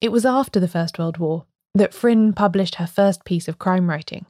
It 0.00 0.12
was 0.12 0.24
after 0.24 0.60
the 0.60 0.68
First 0.68 0.98
World 0.98 1.18
War 1.18 1.46
that 1.74 1.92
Fryn 1.92 2.34
published 2.34 2.76
her 2.76 2.86
first 2.86 3.24
piece 3.24 3.48
of 3.48 3.58
crime 3.58 3.90
writing, 3.90 4.26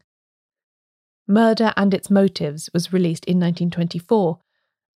Murder 1.31 1.73
and 1.77 1.95
Its 1.95 2.11
Motives 2.11 2.69
was 2.75 2.93
released 2.93 3.25
in 3.25 3.39
1924, 3.39 4.41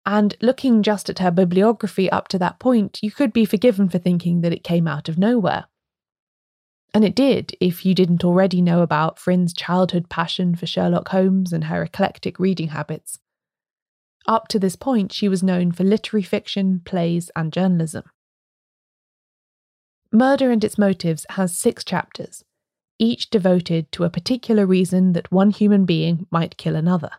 and 0.04 0.36
looking 0.42 0.82
just 0.82 1.08
at 1.08 1.20
her 1.20 1.30
bibliography 1.30 2.10
up 2.10 2.26
to 2.28 2.38
that 2.40 2.58
point, 2.58 2.98
you 3.02 3.12
could 3.12 3.32
be 3.32 3.44
forgiven 3.44 3.88
for 3.88 3.98
thinking 3.98 4.40
that 4.40 4.52
it 4.52 4.64
came 4.64 4.88
out 4.88 5.08
of 5.08 5.16
nowhere. 5.16 5.66
And 6.94 7.04
it 7.04 7.16
did, 7.16 7.56
if 7.60 7.84
you 7.84 7.92
didn't 7.92 8.24
already 8.24 8.62
know 8.62 8.80
about 8.80 9.18
Fryn's 9.18 9.52
childhood 9.52 10.08
passion 10.08 10.54
for 10.54 10.64
Sherlock 10.64 11.08
Holmes 11.08 11.52
and 11.52 11.64
her 11.64 11.82
eclectic 11.82 12.38
reading 12.38 12.68
habits. 12.68 13.18
Up 14.28 14.46
to 14.48 14.60
this 14.60 14.76
point, 14.76 15.12
she 15.12 15.28
was 15.28 15.42
known 15.42 15.72
for 15.72 15.82
literary 15.82 16.22
fiction, 16.22 16.80
plays, 16.84 17.32
and 17.34 17.52
journalism. 17.52 18.04
Murder 20.12 20.52
and 20.52 20.62
Its 20.62 20.78
Motives 20.78 21.26
has 21.30 21.58
six 21.58 21.82
chapters, 21.82 22.44
each 23.00 23.28
devoted 23.28 23.90
to 23.90 24.04
a 24.04 24.10
particular 24.10 24.64
reason 24.64 25.12
that 25.14 25.32
one 25.32 25.50
human 25.50 25.84
being 25.84 26.26
might 26.30 26.56
kill 26.56 26.76
another 26.76 27.10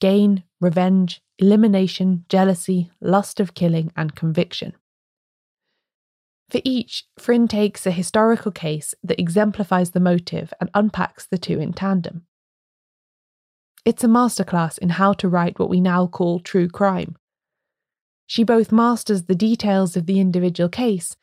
gain, 0.00 0.42
revenge, 0.60 1.20
elimination, 1.38 2.24
jealousy, 2.30 2.90
lust 3.02 3.38
of 3.38 3.52
killing, 3.52 3.92
and 3.94 4.16
conviction. 4.16 4.72
For 6.50 6.60
each, 6.64 7.04
Fryn 7.18 7.48
takes 7.48 7.86
a 7.86 7.92
historical 7.92 8.50
case 8.50 8.94
that 9.04 9.20
exemplifies 9.20 9.92
the 9.92 10.00
motive 10.00 10.52
and 10.60 10.68
unpacks 10.74 11.26
the 11.26 11.38
two 11.38 11.60
in 11.60 11.72
tandem. 11.72 12.26
It's 13.84 14.04
a 14.04 14.08
masterclass 14.08 14.76
in 14.78 14.90
how 14.90 15.12
to 15.14 15.28
write 15.28 15.58
what 15.58 15.70
we 15.70 15.80
now 15.80 16.06
call 16.06 16.40
true 16.40 16.68
crime. 16.68 17.16
She 18.26 18.42
both 18.44 18.72
masters 18.72 19.24
the 19.24 19.34
details 19.34 19.96
of 19.96 20.06
the 20.06 20.20
individual 20.20 20.68
case 20.68 21.16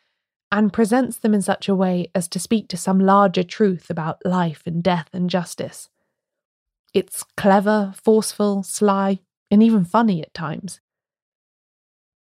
and 0.52 0.74
presents 0.74 1.18
them 1.18 1.34
in 1.34 1.42
such 1.42 1.68
a 1.68 1.76
way 1.76 2.10
as 2.16 2.28
to 2.30 2.40
speak 2.40 2.70
to 2.70 2.78
some 2.78 3.00
larger 3.00 3.44
truth 3.44 3.90
about 3.90 4.26
life 4.26 4.64
and 4.66 4.82
death 4.82 5.10
and 5.12 5.30
justice. 5.30 5.90
It's 6.94 7.24
clever, 7.36 7.94
forceful, 8.02 8.64
sly, 8.64 9.20
and 9.52 9.62
even 9.62 9.84
funny 9.84 10.22
at 10.22 10.34
times. 10.34 10.80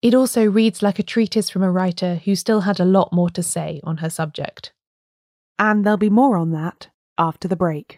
It 0.01 0.13
also 0.13 0.45
reads 0.45 0.83
like 0.83 0.99
a 0.99 1.03
treatise 1.03 1.49
from 1.49 1.63
a 1.63 1.71
writer 1.71 2.15
who 2.23 2.35
still 2.35 2.61
had 2.61 2.79
a 2.79 2.85
lot 2.85 3.11
more 3.11 3.29
to 3.31 3.41
say 3.41 3.81
on 3.83 3.97
her 3.97 4.09
subject. 4.09 4.71
And 5.57 5.83
there'll 5.83 5.97
be 5.97 6.09
more 6.09 6.37
on 6.37 6.51
that 6.51 6.89
after 7.17 7.47
the 7.47 7.55
break. 7.55 7.97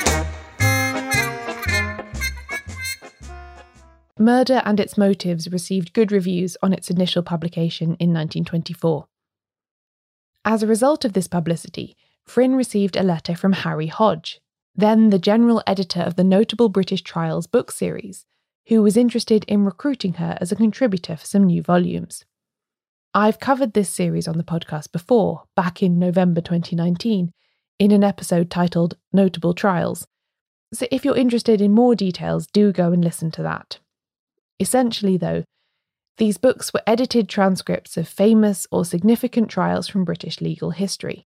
Murder 4.21 4.61
and 4.63 4.79
Its 4.79 4.97
Motives 4.97 5.51
received 5.51 5.93
good 5.93 6.11
reviews 6.11 6.55
on 6.61 6.71
its 6.71 6.89
initial 6.89 7.23
publication 7.23 7.97
in 7.99 8.13
1924. 8.13 9.07
As 10.45 10.63
a 10.63 10.67
result 10.67 11.03
of 11.03 11.13
this 11.13 11.27
publicity, 11.27 11.97
Fryn 12.27 12.55
received 12.55 12.95
a 12.95 13.03
letter 13.03 13.35
from 13.35 13.53
Harry 13.53 13.87
Hodge, 13.87 14.39
then 14.75 15.09
the 15.09 15.19
general 15.19 15.61
editor 15.67 16.01
of 16.01 16.15
the 16.15 16.23
Notable 16.23 16.69
British 16.69 17.01
Trials 17.01 17.47
book 17.47 17.71
series, 17.71 18.25
who 18.67 18.81
was 18.81 18.95
interested 18.95 19.43
in 19.45 19.65
recruiting 19.65 20.13
her 20.13 20.37
as 20.39 20.51
a 20.51 20.55
contributor 20.55 21.17
for 21.17 21.25
some 21.25 21.45
new 21.45 21.61
volumes. 21.61 22.23
I've 23.13 23.41
covered 23.41 23.73
this 23.73 23.89
series 23.89 24.27
on 24.27 24.37
the 24.37 24.43
podcast 24.43 24.93
before, 24.93 25.43
back 25.55 25.83
in 25.83 25.99
November 25.99 26.39
2019, 26.39 27.33
in 27.79 27.91
an 27.91 28.03
episode 28.03 28.49
titled 28.49 28.95
Notable 29.11 29.53
Trials. 29.53 30.07
So 30.73 30.87
if 30.89 31.03
you're 31.03 31.17
interested 31.17 31.59
in 31.59 31.73
more 31.73 31.95
details, 31.95 32.47
do 32.47 32.71
go 32.71 32.93
and 32.93 33.03
listen 33.03 33.29
to 33.31 33.43
that. 33.43 33.79
Essentially, 34.61 35.17
though, 35.17 35.43
these 36.17 36.37
books 36.37 36.71
were 36.71 36.83
edited 36.85 37.27
transcripts 37.27 37.97
of 37.97 38.07
famous 38.07 38.67
or 38.71 38.85
significant 38.85 39.49
trials 39.49 39.87
from 39.87 40.05
British 40.05 40.39
legal 40.39 40.69
history. 40.69 41.25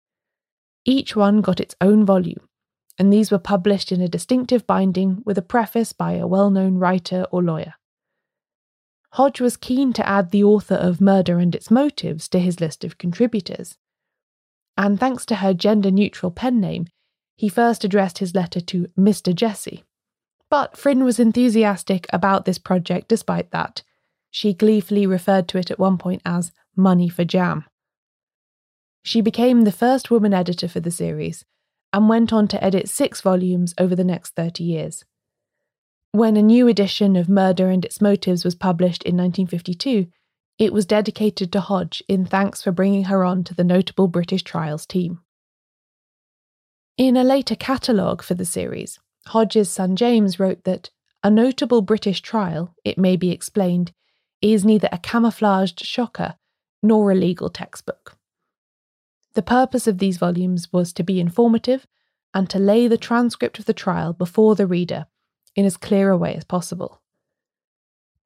Each 0.85 1.17
one 1.17 1.41
got 1.41 1.59
its 1.59 1.75
own 1.81 2.07
volume, 2.07 2.49
and 2.97 3.13
these 3.13 3.33
were 3.33 3.41
published 3.41 3.91
in 3.91 4.01
a 4.01 4.07
distinctive 4.07 4.69
binding 4.69 5.21
with 5.27 5.37
a 5.37 5.43
preface 5.43 5.93
by 5.93 6.13
a 6.13 6.29
well 6.29 6.49
known 6.49 6.79
writer 6.79 7.27
or 7.33 7.43
lawyer. 7.43 7.75
Hodge 9.15 9.41
was 9.41 9.57
keen 9.57 9.93
to 9.95 10.09
add 10.09 10.31
the 10.31 10.45
author 10.45 10.77
of 10.77 11.01
Murder 11.01 11.41
and 11.41 11.57
Its 11.57 11.73
Motives 11.73 12.29
to 12.29 12.39
his 12.39 12.61
list 12.61 12.85
of 12.85 12.99
contributors. 12.99 13.77
And 14.77 15.01
thanks 15.01 15.27
to 15.27 15.37
her 15.37 15.55
gender 15.55 15.91
neutral 15.91 16.31
pen 16.31 16.61
name, 16.61 16.87
he 17.37 17.49
first 17.49 17.83
addressed 17.83 18.19
his 18.19 18.35
letter 18.37 18.61
to 18.61 18.87
Mr. 18.97 19.35
Jesse. 19.35 19.83
But 20.51 20.77
Fryn 20.77 21.05
was 21.05 21.19
enthusiastic 21.19 22.07
about 22.13 22.45
this 22.45 22.59
project 22.59 23.09
despite 23.09 23.51
that. 23.51 23.83
She 24.31 24.53
gleefully 24.53 25.07
referred 25.07 25.49
to 25.49 25.59
it 25.59 25.71
at 25.71 25.79
one 25.79 25.99
point 25.99 26.23
as 26.25 26.53
money 26.77 27.09
for 27.09 27.25
jam. 27.25 27.65
She 29.03 29.21
became 29.21 29.63
the 29.63 29.73
first 29.73 30.11
woman 30.11 30.33
editor 30.33 30.69
for 30.69 30.81
the 30.81 30.91
series 30.91 31.45
and 31.93 32.09
went 32.09 32.33
on 32.33 32.49
to 32.49 32.65
edit 32.65 32.89
six 32.89 33.21
volumes 33.21 33.75
over 33.79 33.95
the 33.95 34.05
next 34.05 34.35
30 34.35 34.65
years. 34.65 35.05
When 36.13 36.37
a 36.37 36.43
new 36.43 36.69
edition 36.69 37.17
of 37.17 37.29
Murder 37.29 37.69
and 37.71 37.85
Its 37.85 38.01
Motives 38.01 38.45
was 38.45 38.55
published 38.55 39.03
in 39.03 39.17
1952, 39.17 40.07
it 40.59 40.73
was 40.73 40.87
dedicated 40.87 41.53
to 41.53 41.61
Hodge 41.61 42.03
in 42.09 42.25
thanks 42.25 42.63
for 42.63 42.73
bringing 42.73 43.05
her 43.05 43.25
on 43.25 43.45
to 43.45 43.55
the 43.55 43.65
notable 43.65 44.09
British 44.09 44.43
trials 44.43 44.87
team. 44.87 45.21
In 46.97 47.17
a 47.17 47.25
later 47.25 47.57
catalogue 47.57 48.23
for 48.23 48.35
the 48.35 48.45
series, 48.45 49.01
Hodge's 49.29 49.71
son 49.71 49.97
James 49.97 50.39
wrote 50.39 50.65
that 50.65 50.91
a 51.23 51.31
notable 51.31 51.83
British 51.83 52.21
trial, 52.21 52.75
it 52.85 52.99
may 52.99 53.17
be 53.17 53.31
explained, 53.31 53.93
is 54.43 54.65
neither 54.65 54.89
a 54.93 54.99
camouflaged 54.99 55.81
shocker 55.85 56.35
nor 56.83 57.11
a 57.11 57.15
legal 57.15 57.49
textbook. 57.49 58.17
The 59.33 59.43
purpose 59.43 59.87
of 59.87 59.99
these 59.99 60.19
volumes 60.19 60.73
was 60.73 60.93
to 60.93 61.03
be 61.03 61.19
informative 61.19 61.87
and 62.35 62.49
to 62.51 62.59
lay 62.59 62.89
the 62.89 62.99
transcript 62.99 63.59
of 63.59 63.65
the 63.65 63.73
trial 63.73 64.13
before 64.13 64.55
the 64.55 64.67
reader 64.67 65.07
in 65.57 65.65
as 65.65 65.77
clear 65.77 66.11
a 66.11 66.17
way 66.17 66.35
as 66.35 66.45
possible. 66.45 67.01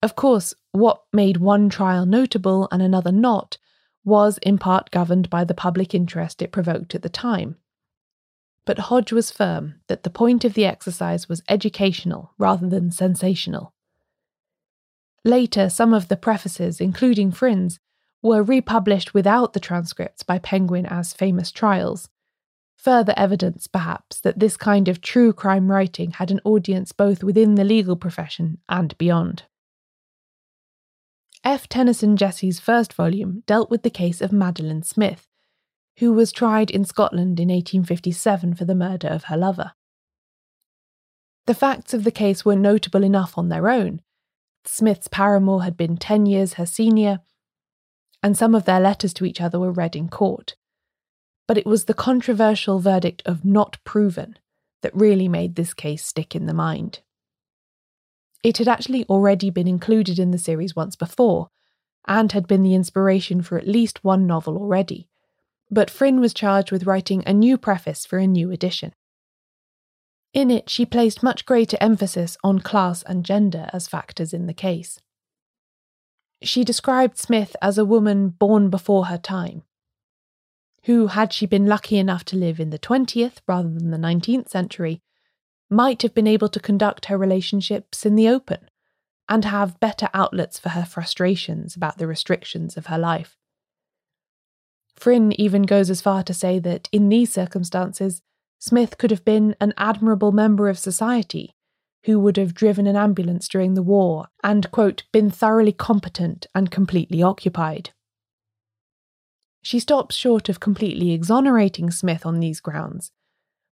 Of 0.02 0.16
course, 0.16 0.54
what 0.72 1.02
made 1.12 1.38
one 1.38 1.68
trial 1.68 2.06
notable 2.06 2.68
and 2.70 2.82
another 2.82 3.12
not 3.12 3.58
was 4.04 4.38
in 4.38 4.58
part 4.58 4.90
governed 4.90 5.28
by 5.28 5.44
the 5.44 5.54
public 5.54 5.94
interest 5.94 6.40
it 6.40 6.52
provoked 6.52 6.94
at 6.94 7.02
the 7.02 7.08
time. 7.08 7.56
But 8.68 8.90
Hodge 8.90 9.12
was 9.12 9.30
firm 9.30 9.76
that 9.86 10.02
the 10.02 10.10
point 10.10 10.44
of 10.44 10.52
the 10.52 10.66
exercise 10.66 11.26
was 11.26 11.42
educational 11.48 12.34
rather 12.36 12.68
than 12.68 12.90
sensational. 12.90 13.72
Later, 15.24 15.70
some 15.70 15.94
of 15.94 16.08
the 16.08 16.18
prefaces, 16.18 16.78
including 16.78 17.32
Fryn's, 17.32 17.80
were 18.20 18.42
republished 18.42 19.14
without 19.14 19.54
the 19.54 19.60
transcripts 19.60 20.22
by 20.22 20.38
Penguin 20.38 20.84
as 20.84 21.14
famous 21.14 21.50
trials, 21.50 22.10
Further 22.76 23.14
evidence, 23.16 23.66
perhaps, 23.66 24.20
that 24.20 24.38
this 24.38 24.58
kind 24.58 24.86
of 24.86 25.00
true 25.00 25.32
crime 25.32 25.70
writing 25.70 26.10
had 26.12 26.30
an 26.30 26.40
audience 26.44 26.92
both 26.92 27.24
within 27.24 27.54
the 27.54 27.64
legal 27.64 27.96
profession 27.96 28.58
and 28.68 28.96
beyond. 28.98 29.44
F. 31.42 31.68
Tennyson 31.70 32.18
Jesse's 32.18 32.60
first 32.60 32.92
volume 32.92 33.44
dealt 33.46 33.70
with 33.70 33.82
the 33.82 33.90
case 33.90 34.20
of 34.20 34.30
Madeleine 34.30 34.82
Smith, 34.82 35.27
who 35.98 36.12
was 36.12 36.32
tried 36.32 36.70
in 36.70 36.84
Scotland 36.84 37.38
in 37.40 37.48
1857 37.48 38.54
for 38.54 38.64
the 38.64 38.74
murder 38.74 39.08
of 39.08 39.24
her 39.24 39.36
lover. 39.36 39.72
The 41.46 41.54
facts 41.54 41.94
of 41.94 42.04
the 42.04 42.10
case 42.10 42.44
were 42.44 42.56
notable 42.56 43.04
enough 43.04 43.38
on 43.38 43.48
their 43.48 43.68
own. 43.68 44.02
Smith's 44.64 45.08
paramour 45.08 45.62
had 45.62 45.76
been 45.76 45.96
10 45.96 46.26
years 46.26 46.54
her 46.54 46.66
senior, 46.66 47.20
and 48.22 48.36
some 48.36 48.54
of 48.54 48.64
their 48.64 48.80
letters 48.80 49.14
to 49.14 49.24
each 49.24 49.40
other 49.40 49.58
were 49.58 49.72
read 49.72 49.96
in 49.96 50.08
court 50.08 50.56
but 51.48 51.58
it 51.58 51.66
was 51.66 51.86
the 51.86 51.94
controversial 51.94 52.78
verdict 52.78 53.22
of 53.24 53.44
not 53.44 53.78
proven 53.82 54.38
that 54.82 54.94
really 54.94 55.26
made 55.26 55.56
this 55.56 55.74
case 55.74 56.04
stick 56.04 56.36
in 56.36 56.46
the 56.46 56.54
mind. 56.54 57.00
It 58.44 58.58
had 58.58 58.68
actually 58.68 59.04
already 59.06 59.50
been 59.50 59.66
included 59.66 60.20
in 60.20 60.30
the 60.30 60.38
series 60.38 60.76
once 60.76 60.94
before, 60.94 61.48
and 62.06 62.30
had 62.30 62.46
been 62.46 62.62
the 62.62 62.74
inspiration 62.74 63.42
for 63.42 63.58
at 63.58 63.66
least 63.66 64.04
one 64.04 64.26
novel 64.26 64.56
already, 64.56 65.08
but 65.70 65.90
Fryn 65.90 66.20
was 66.20 66.34
charged 66.34 66.72
with 66.72 66.86
writing 66.86 67.22
a 67.26 67.32
new 67.32 67.58
preface 67.58 68.06
for 68.06 68.18
a 68.18 68.26
new 68.26 68.50
edition. 68.50 68.92
In 70.34 70.50
it, 70.50 70.68
she 70.68 70.84
placed 70.84 71.22
much 71.22 71.46
greater 71.46 71.76
emphasis 71.80 72.36
on 72.44 72.60
class 72.60 73.02
and 73.02 73.24
gender 73.24 73.68
as 73.72 73.88
factors 73.88 74.32
in 74.32 74.46
the 74.46 74.54
case. 74.54 75.00
She 76.42 76.64
described 76.64 77.18
Smith 77.18 77.56
as 77.60 77.78
a 77.78 77.84
woman 77.84 78.28
born 78.28 78.70
before 78.70 79.06
her 79.06 79.18
time, 79.18 79.62
who, 80.84 81.08
had 81.08 81.32
she 81.32 81.46
been 81.46 81.66
lucky 81.66 81.98
enough 81.98 82.24
to 82.26 82.36
live 82.36 82.60
in 82.60 82.70
the 82.70 82.78
20th 82.78 83.38
rather 83.48 83.68
than 83.68 83.90
the 83.90 83.98
19th 83.98 84.48
century, 84.48 85.02
might 85.70 86.02
have 86.02 86.14
been 86.14 86.26
able 86.26 86.48
to 86.48 86.60
conduct 86.60 87.06
her 87.06 87.18
relationships 87.18 88.06
in 88.06 88.14
the 88.14 88.28
open 88.28 88.68
and 89.28 89.44
have 89.44 89.80
better 89.80 90.08
outlets 90.14 90.58
for 90.58 90.70
her 90.70 90.84
frustrations 90.84 91.74
about 91.74 91.98
the 91.98 92.06
restrictions 92.06 92.76
of 92.76 92.86
her 92.86 92.98
life. 92.98 93.37
Fryn 94.98 95.32
even 95.38 95.62
goes 95.62 95.90
as 95.90 96.00
far 96.00 96.22
to 96.24 96.34
say 96.34 96.58
that 96.58 96.88
in 96.90 97.08
these 97.08 97.32
circumstances, 97.32 98.20
Smith 98.58 98.98
could 98.98 99.10
have 99.10 99.24
been 99.24 99.54
an 99.60 99.72
admirable 99.76 100.32
member 100.32 100.68
of 100.68 100.78
society 100.78 101.54
who 102.04 102.18
would 102.18 102.36
have 102.36 102.54
driven 102.54 102.86
an 102.86 102.96
ambulance 102.96 103.48
during 103.48 103.74
the 103.74 103.82
war 103.82 104.26
and, 104.42 104.70
quote, 104.70 105.04
been 105.12 105.30
thoroughly 105.30 105.72
competent 105.72 106.46
and 106.54 106.70
completely 106.70 107.22
occupied. 107.22 107.90
She 109.62 109.78
stops 109.78 110.14
short 110.14 110.48
of 110.48 110.60
completely 110.60 111.12
exonerating 111.12 111.90
Smith 111.90 112.24
on 112.24 112.40
these 112.40 112.60
grounds, 112.60 113.12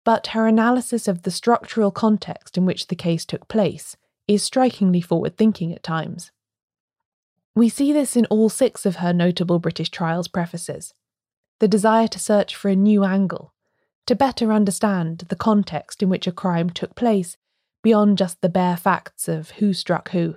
but 0.03 0.27
her 0.27 0.47
analysis 0.47 1.07
of 1.07 1.23
the 1.23 1.31
structural 1.31 1.91
context 1.91 2.57
in 2.57 2.65
which 2.65 2.87
the 2.87 2.95
case 2.95 3.25
took 3.25 3.47
place 3.47 3.97
is 4.27 4.43
strikingly 4.43 5.01
forward 5.01 5.37
thinking 5.37 5.73
at 5.73 5.83
times. 5.83 6.31
We 7.53 7.67
see 7.67 7.91
this 7.91 8.15
in 8.15 8.25
all 8.27 8.49
six 8.49 8.85
of 8.85 8.97
her 8.97 9.11
notable 9.11 9.59
British 9.59 9.89
trials 9.89 10.27
prefaces 10.27 10.93
the 11.61 11.67
desire 11.67 12.07
to 12.07 12.17
search 12.17 12.55
for 12.55 12.69
a 12.69 12.75
new 12.75 13.03
angle, 13.03 13.53
to 14.07 14.15
better 14.15 14.51
understand 14.51 15.19
the 15.29 15.35
context 15.35 16.01
in 16.01 16.09
which 16.09 16.25
a 16.25 16.31
crime 16.31 16.71
took 16.71 16.95
place 16.95 17.37
beyond 17.83 18.17
just 18.17 18.41
the 18.41 18.49
bare 18.49 18.75
facts 18.75 19.27
of 19.27 19.51
who 19.51 19.71
struck 19.71 20.09
who. 20.09 20.35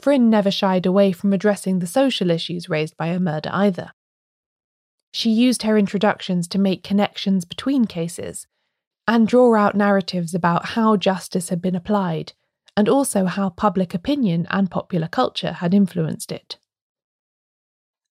Fryn 0.00 0.30
never 0.30 0.50
shied 0.50 0.86
away 0.86 1.12
from 1.12 1.34
addressing 1.34 1.78
the 1.78 1.86
social 1.86 2.30
issues 2.30 2.70
raised 2.70 2.96
by 2.96 3.08
a 3.08 3.20
murder 3.20 3.50
either. 3.52 3.92
She 5.12 5.28
used 5.28 5.64
her 5.64 5.76
introductions 5.76 6.48
to 6.48 6.58
make 6.58 6.82
connections 6.82 7.44
between 7.44 7.84
cases 7.84 8.46
and 9.06 9.28
draw 9.28 9.54
out 9.54 9.74
narratives 9.74 10.34
about 10.34 10.70
how 10.70 10.96
justice 10.96 11.50
had 11.50 11.60
been 11.60 11.76
applied 11.76 12.32
and 12.78 12.88
also 12.88 13.26
how 13.26 13.50
public 13.50 13.92
opinion 13.92 14.46
and 14.48 14.70
popular 14.70 15.08
culture 15.08 15.52
had 15.52 15.74
influenced 15.74 16.32
it. 16.32 16.56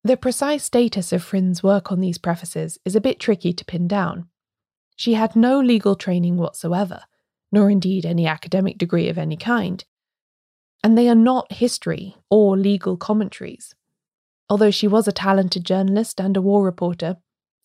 The 0.03 0.15
precise 0.15 0.63
status 0.63 1.11
of 1.11 1.23
Fryn's 1.23 1.61
work 1.61 1.91
on 1.91 1.99
these 1.99 2.17
prefaces 2.17 2.79
is 2.85 2.95
a 2.95 3.01
bit 3.01 3.19
tricky 3.19 3.51
to 3.51 3.65
pin 3.65 3.87
down. 3.87 4.29
She 4.95 5.13
had 5.13 5.35
no 5.35 5.59
legal 5.59 5.95
training 5.95 6.37
whatsoever, 6.37 7.01
nor 7.51 7.69
indeed 7.69 8.05
any 8.05 8.25
academic 8.25 8.77
degree 8.77 9.09
of 9.09 9.17
any 9.17 9.35
kind, 9.35 9.83
and 10.83 10.97
they 10.97 11.09
are 11.09 11.15
not 11.15 11.51
history 11.51 12.15
or 12.29 12.57
legal 12.57 12.95
commentaries. 12.95 13.75
Although 14.49 14.71
she 14.71 14.87
was 14.87 15.07
a 15.07 15.11
talented 15.11 15.65
journalist 15.65 16.19
and 16.19 16.37
a 16.37 16.41
war 16.41 16.63
reporter, 16.63 17.17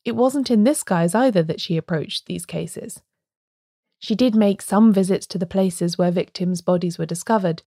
it 0.05 0.17
wasn't 0.17 0.51
in 0.51 0.65
this 0.65 0.83
guise 0.83 1.15
either 1.15 1.43
that 1.43 1.61
she 1.61 1.77
approached 1.77 2.27
these 2.27 2.45
cases. 2.45 3.01
She 4.01 4.15
did 4.15 4.35
make 4.35 4.61
some 4.61 4.93
visits 4.93 5.27
to 5.29 5.39
the 5.39 5.47
places 5.47 5.97
where 5.97 6.11
victims' 6.11 6.61
bodies 6.61 6.99
were 6.99 7.07
discovered, 7.07 7.63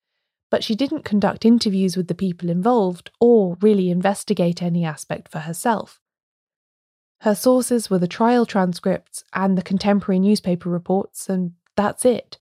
but 0.49 0.63
she 0.63 0.75
didn't 0.75 1.05
conduct 1.05 1.45
interviews 1.45 1.97
with 1.97 2.07
the 2.07 2.15
people 2.15 2.49
involved 2.49 3.11
or 3.19 3.57
really 3.61 3.89
investigate 3.89 4.61
any 4.61 4.85
aspect 4.85 5.29
for 5.29 5.39
herself. 5.39 5.99
Her 7.21 7.35
sources 7.35 7.89
were 7.89 7.99
the 7.99 8.07
trial 8.07 8.45
transcripts 8.45 9.23
and 9.33 9.57
the 9.57 9.63
contemporary 9.63 10.19
newspaper 10.19 10.69
reports, 10.69 11.29
and 11.29 11.53
that's 11.75 12.05
it. 12.05 12.37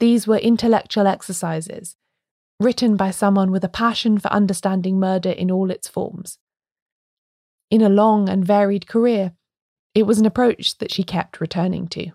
These 0.00 0.26
were 0.26 0.36
intellectual 0.36 1.06
exercises, 1.06 1.96
written 2.60 2.96
by 2.96 3.10
someone 3.10 3.50
with 3.50 3.64
a 3.64 3.68
passion 3.68 4.18
for 4.18 4.28
understanding 4.32 5.00
murder 5.00 5.30
in 5.30 5.50
all 5.50 5.70
its 5.70 5.88
forms. 5.88 6.38
In 7.70 7.82
a 7.82 7.88
long 7.88 8.28
and 8.28 8.44
varied 8.44 8.86
career, 8.86 9.32
It 9.94 10.06
was 10.06 10.18
an 10.18 10.26
approach 10.26 10.78
that 10.78 10.90
she 10.90 11.04
kept 11.04 11.40
returning 11.40 11.86
to. 11.88 12.10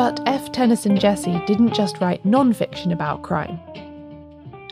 But 0.00 0.26
F. 0.26 0.50
Tennyson 0.50 0.98
Jesse 0.98 1.42
didn't 1.44 1.74
just 1.74 2.00
write 2.00 2.24
non 2.24 2.54
fiction 2.54 2.90
about 2.90 3.20
crime. 3.20 3.60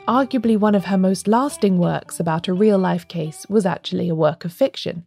Arguably, 0.08 0.56
one 0.56 0.74
of 0.74 0.86
her 0.86 0.96
most 0.96 1.28
lasting 1.28 1.76
works 1.76 2.18
about 2.18 2.48
a 2.48 2.54
real 2.54 2.78
life 2.78 3.06
case 3.08 3.44
was 3.46 3.66
actually 3.66 4.08
a 4.08 4.14
work 4.14 4.46
of 4.46 4.54
fiction 4.54 5.04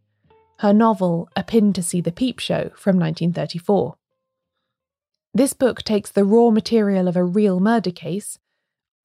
her 0.59 0.73
novel 0.73 1.27
A 1.35 1.43
Pin 1.43 1.73
to 1.73 1.81
See 1.81 2.01
the 2.01 2.11
Peep 2.11 2.37
Show 2.37 2.69
from 2.75 2.99
1934. 2.99 3.95
This 5.33 5.53
book 5.53 5.81
takes 5.81 6.11
the 6.11 6.23
raw 6.23 6.51
material 6.51 7.07
of 7.07 7.17
a 7.17 7.23
real 7.23 7.59
murder 7.59 7.89
case, 7.89 8.37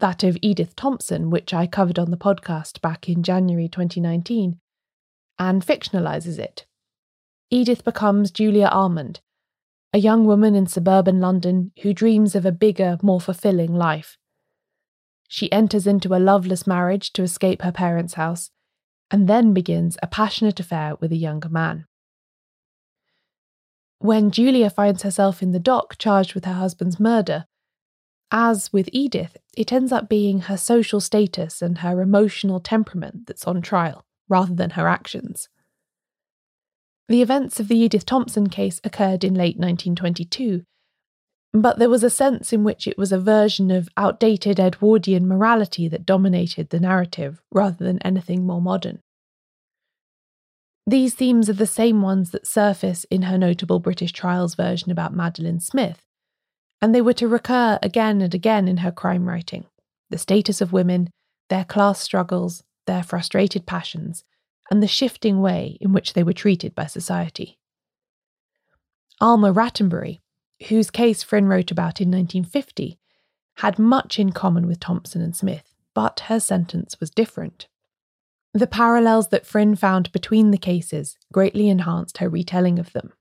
that 0.01 0.23
of 0.23 0.37
Edith 0.43 0.77
Thompson, 0.77 1.31
which 1.31 1.55
I 1.55 1.67
covered 1.67 1.99
on 1.99 2.11
the 2.11 2.19
podcast 2.19 2.83
back 2.83 3.09
in 3.09 3.23
January 3.23 3.69
2019, 3.69 4.59
and 5.39 5.65
fictionalizes 5.65 6.39
it. 6.39 6.67
Edith 7.51 7.85
becomes 7.85 8.31
Julia 8.31 8.67
Almond, 8.67 9.21
a 9.97 9.99
young 9.99 10.27
woman 10.27 10.55
in 10.55 10.67
suburban 10.67 11.21
London 11.21 11.73
who 11.81 11.95
dreams 11.95 12.35
of 12.35 12.45
a 12.45 12.53
bigger, 12.53 12.99
more 13.01 13.19
fulfilling 13.19 13.73
life. 13.75 14.19
She 15.27 15.51
enters 15.51 15.87
into 15.87 16.15
a 16.15 16.21
loveless 16.21 16.67
marriage 16.67 17.15
to 17.15 17.23
escape 17.23 17.63
her 17.63 17.73
parents' 17.73 18.13
house, 18.13 18.51
and 19.11 19.27
then 19.27 19.55
begins 19.55 19.97
a 20.03 20.07
passionate 20.07 20.61
affair 20.61 20.97
with 21.01 21.13
a 21.13 21.17
younger 21.17 21.49
man. 21.49 21.87
When 23.99 24.31
Julia 24.31 24.69
finds 24.69 25.03
herself 25.03 25.43
in 25.43 25.53
the 25.53 25.59
dock 25.59 25.97
charged 25.97 26.35
with 26.35 26.45
her 26.45 26.53
husband's 26.53 27.01
murder, 27.01 27.47
as 28.31 28.71
with 28.75 28.91
Edith, 28.93 29.39
it 29.57 29.73
ends 29.73 29.93
up 29.93 30.11
being 30.11 30.41
her 30.41 30.59
social 30.59 31.01
status 31.01 31.63
and 31.63 31.79
her 31.79 32.03
emotional 32.03 32.61
temperament 32.61 33.27
that's 33.27 33.47
on 33.47 33.63
trial, 33.63 34.05
rather 34.29 34.55
than 34.55 34.71
her 34.77 34.89
actions. 34.89 35.49
The 37.09 37.23
events 37.23 37.61
of 37.61 37.69
the 37.69 37.77
Edith 37.77 38.05
Thompson 38.05 38.49
case 38.49 38.81
occurred 38.83 39.23
in 39.23 39.35
late 39.35 39.57
1922, 39.57 40.65
but 41.53 41.79
there 41.79 41.89
was 41.89 42.03
a 42.03 42.11
sense 42.11 42.53
in 42.53 42.65
which 42.65 42.89
it 42.89 42.99
was 42.99 43.13
a 43.13 43.21
version 43.21 43.71
of 43.71 43.89
outdated 43.97 44.59
Edwardian 44.59 45.29
morality 45.29 45.87
that 45.89 46.05
dominated 46.05 46.71
the 46.71 46.81
narrative 46.81 47.41
rather 47.53 47.85
than 47.85 48.03
anything 48.03 48.45
more 48.45 48.61
modern. 48.61 48.99
These 50.85 51.15
themes 51.15 51.49
are 51.49 51.55
the 51.55 51.67
same 51.67 52.03
ones 52.03 52.31
that 52.31 52.47
surface 52.47 53.05
in 53.05 53.23
her 53.23 53.39
notable 53.39 53.79
British 53.79 54.13
trials 54.13 54.55
version 54.55 54.91
about 54.91 55.15
Madeleine 55.15 55.61
Smith, 55.61 56.03
and 56.83 56.95
they 56.95 57.01
were 57.01 57.13
to 57.15 57.29
recur 57.29 57.79
again 57.83 58.21
and 58.21 58.35
again 58.35 58.69
in 58.69 58.79
her 58.79 58.93
crime 58.93 59.29
writing 59.29 59.67
the 60.09 60.19
status 60.19 60.61
of 60.61 60.73
women, 60.73 61.11
their 61.51 61.65
class 61.65 62.01
struggles, 62.01 62.63
their 62.87 63.03
frustrated 63.03 63.67
passions, 63.67 64.23
and 64.71 64.83
the 64.83 64.89
shifting 64.89 65.41
way 65.41 65.79
in 65.81 65.93
which 65.93 66.13
they 66.13 66.23
were 66.23 66.33
treated 66.33 66.75
by 66.75 66.87
society. 66.87 67.59
Alma 69.21 69.53
Rattenbury, 69.53 70.21
whose 70.69 70.91
case 70.91 71.25
Fryn 71.25 71.49
wrote 71.49 71.71
about 71.71 72.01
in 72.01 72.11
1950, 72.11 72.99
had 73.57 73.79
much 73.79 74.19
in 74.19 74.33
common 74.33 74.67
with 74.67 74.81
Thompson 74.81 75.23
and 75.23 75.35
Smith, 75.35 75.75
but 75.95 76.21
her 76.27 76.41
sentence 76.41 77.01
was 77.01 77.11
different. 77.11 77.69
The 78.53 78.67
parallels 78.67 79.29
that 79.29 79.47
Fryn 79.47 79.77
found 79.79 80.13
between 80.13 80.51
the 80.51 80.59
cases 80.59 81.17
greatly 81.33 81.69
enhanced 81.69 82.19
her 82.19 82.29
retelling 82.29 82.79
of 82.79 82.93
them. 82.93 83.13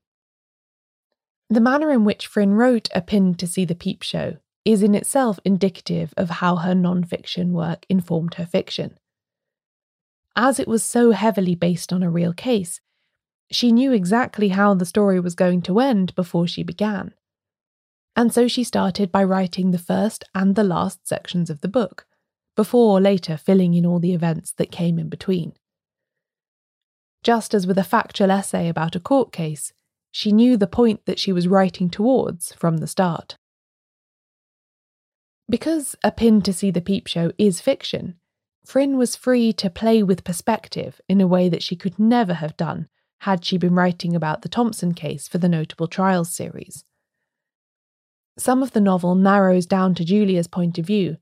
The 1.48 1.60
manner 1.60 1.90
in 1.90 2.04
which 2.04 2.28
Fryn 2.28 2.56
wrote 2.56 2.88
A 2.94 3.00
Pin 3.00 3.34
to 3.36 3.46
See 3.46 3.64
the 3.64 3.74
Peep 3.74 4.02
Show 4.02 4.38
is 4.64 4.82
in 4.82 4.94
itself 4.94 5.38
indicative 5.44 6.12
of 6.16 6.28
how 6.28 6.56
her 6.56 6.74
non 6.74 7.04
fiction 7.04 7.52
work 7.52 7.86
informed 7.88 8.34
her 8.34 8.46
fiction. 8.46 8.98
As 10.36 10.60
it 10.60 10.68
was 10.68 10.84
so 10.84 11.12
heavily 11.12 11.54
based 11.54 11.94
on 11.94 12.02
a 12.02 12.10
real 12.10 12.34
case, 12.34 12.80
she 13.50 13.72
knew 13.72 13.92
exactly 13.92 14.48
how 14.48 14.74
the 14.74 14.84
story 14.84 15.18
was 15.18 15.34
going 15.34 15.62
to 15.62 15.80
end 15.80 16.14
before 16.14 16.46
she 16.46 16.62
began. 16.62 17.14
And 18.14 18.32
so 18.32 18.46
she 18.46 18.62
started 18.62 19.10
by 19.10 19.24
writing 19.24 19.70
the 19.70 19.78
first 19.78 20.24
and 20.34 20.54
the 20.54 20.64
last 20.64 21.08
sections 21.08 21.48
of 21.48 21.62
the 21.62 21.68
book, 21.68 22.06
before 22.54 23.00
later 23.00 23.36
filling 23.38 23.72
in 23.72 23.86
all 23.86 23.98
the 23.98 24.12
events 24.12 24.52
that 24.58 24.70
came 24.70 24.98
in 24.98 25.08
between. 25.08 25.54
Just 27.22 27.54
as 27.54 27.66
with 27.66 27.78
a 27.78 27.84
factual 27.84 28.30
essay 28.30 28.68
about 28.68 28.94
a 28.94 29.00
court 29.00 29.32
case, 29.32 29.72
she 30.10 30.32
knew 30.32 30.56
the 30.56 30.66
point 30.66 31.04
that 31.06 31.18
she 31.18 31.32
was 31.32 31.48
writing 31.48 31.88
towards 31.88 32.52
from 32.52 32.78
the 32.78 32.86
start. 32.86 33.36
Because 35.48 35.96
A 36.02 36.10
Pin 36.10 36.42
to 36.42 36.52
See 36.52 36.70
the 36.70 36.80
Peep 36.80 37.06
Show 37.06 37.32
is 37.38 37.60
fiction, 37.60 38.18
Fryn 38.66 38.96
was 38.96 39.14
free 39.14 39.52
to 39.52 39.70
play 39.70 40.02
with 40.02 40.24
perspective 40.24 41.00
in 41.08 41.20
a 41.20 41.26
way 41.26 41.48
that 41.48 41.62
she 41.62 41.76
could 41.76 42.00
never 42.00 42.34
have 42.34 42.56
done 42.56 42.88
had 43.20 43.44
she 43.44 43.56
been 43.56 43.74
writing 43.74 44.16
about 44.16 44.42
the 44.42 44.48
Thompson 44.48 44.92
case 44.92 45.28
for 45.28 45.38
the 45.38 45.48
Notable 45.48 45.86
Trials 45.86 46.34
series. 46.34 46.84
Some 48.36 48.64
of 48.64 48.72
the 48.72 48.80
novel 48.80 49.14
narrows 49.14 49.66
down 49.66 49.94
to 49.94 50.04
Julia's 50.04 50.48
point 50.48 50.78
of 50.78 50.84
view, 50.84 51.18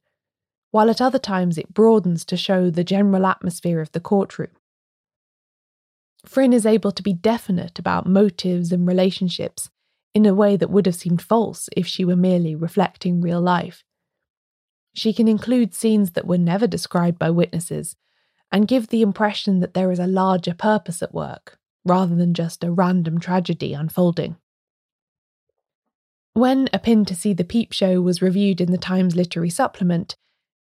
while 0.71 0.89
at 0.89 1.03
other 1.03 1.19
times 1.19 1.59
it 1.59 1.75
broadens 1.75 2.25
to 2.25 2.37
show 2.37 2.71
the 2.71 2.83
general 2.83 3.27
atmosphere 3.27 3.81
of 3.81 3.93
the 3.93 4.01
courtroom. 4.01 4.51
Fryn 6.27 6.55
is 6.55 6.65
able 6.65 6.93
to 6.93 7.03
be 7.03 7.13
definite 7.13 7.79
about 7.79 8.07
motives 8.07 8.73
and 8.73 8.89
relationships 8.89 9.69
in 10.15 10.25
a 10.25 10.35
way 10.35 10.57
that 10.57 10.71
would 10.71 10.87
have 10.87 10.95
seemed 10.95 11.21
false 11.21 11.69
if 11.77 11.87
she 11.87 12.07
were 12.07 12.17
merely 12.17 12.55
reflecting 12.55 13.21
real 13.21 13.41
life. 13.41 13.84
She 14.95 15.13
can 15.13 15.29
include 15.29 15.75
scenes 15.75 16.13
that 16.13 16.27
were 16.27 16.39
never 16.39 16.67
described 16.67 17.19
by 17.19 17.31
witnesses 17.31 17.97
and 18.51 18.69
give 18.69 18.89
the 18.89 19.03
impression 19.03 19.59
that 19.61 19.75
there 19.75 19.91
is 19.91 19.99
a 19.99 20.07
larger 20.07 20.55
purpose 20.55 21.03
at 21.03 21.13
work, 21.13 21.59
rather 21.85 22.15
than 22.15 22.33
just 22.33 22.63
a 22.63 22.71
random 22.71 23.19
tragedy 23.19 23.75
unfolding. 23.75 24.37
When 26.33 26.69
A 26.73 26.79
Pin 26.79 27.05
to 27.07 27.15
See 27.15 27.33
the 27.33 27.45
Peep 27.45 27.73
Show 27.73 28.01
was 28.01 28.23
reviewed 28.23 28.61
in 28.61 28.71
the 28.71 28.79
Times 28.79 29.17
Literary 29.17 29.51
Supplement, 29.51 30.17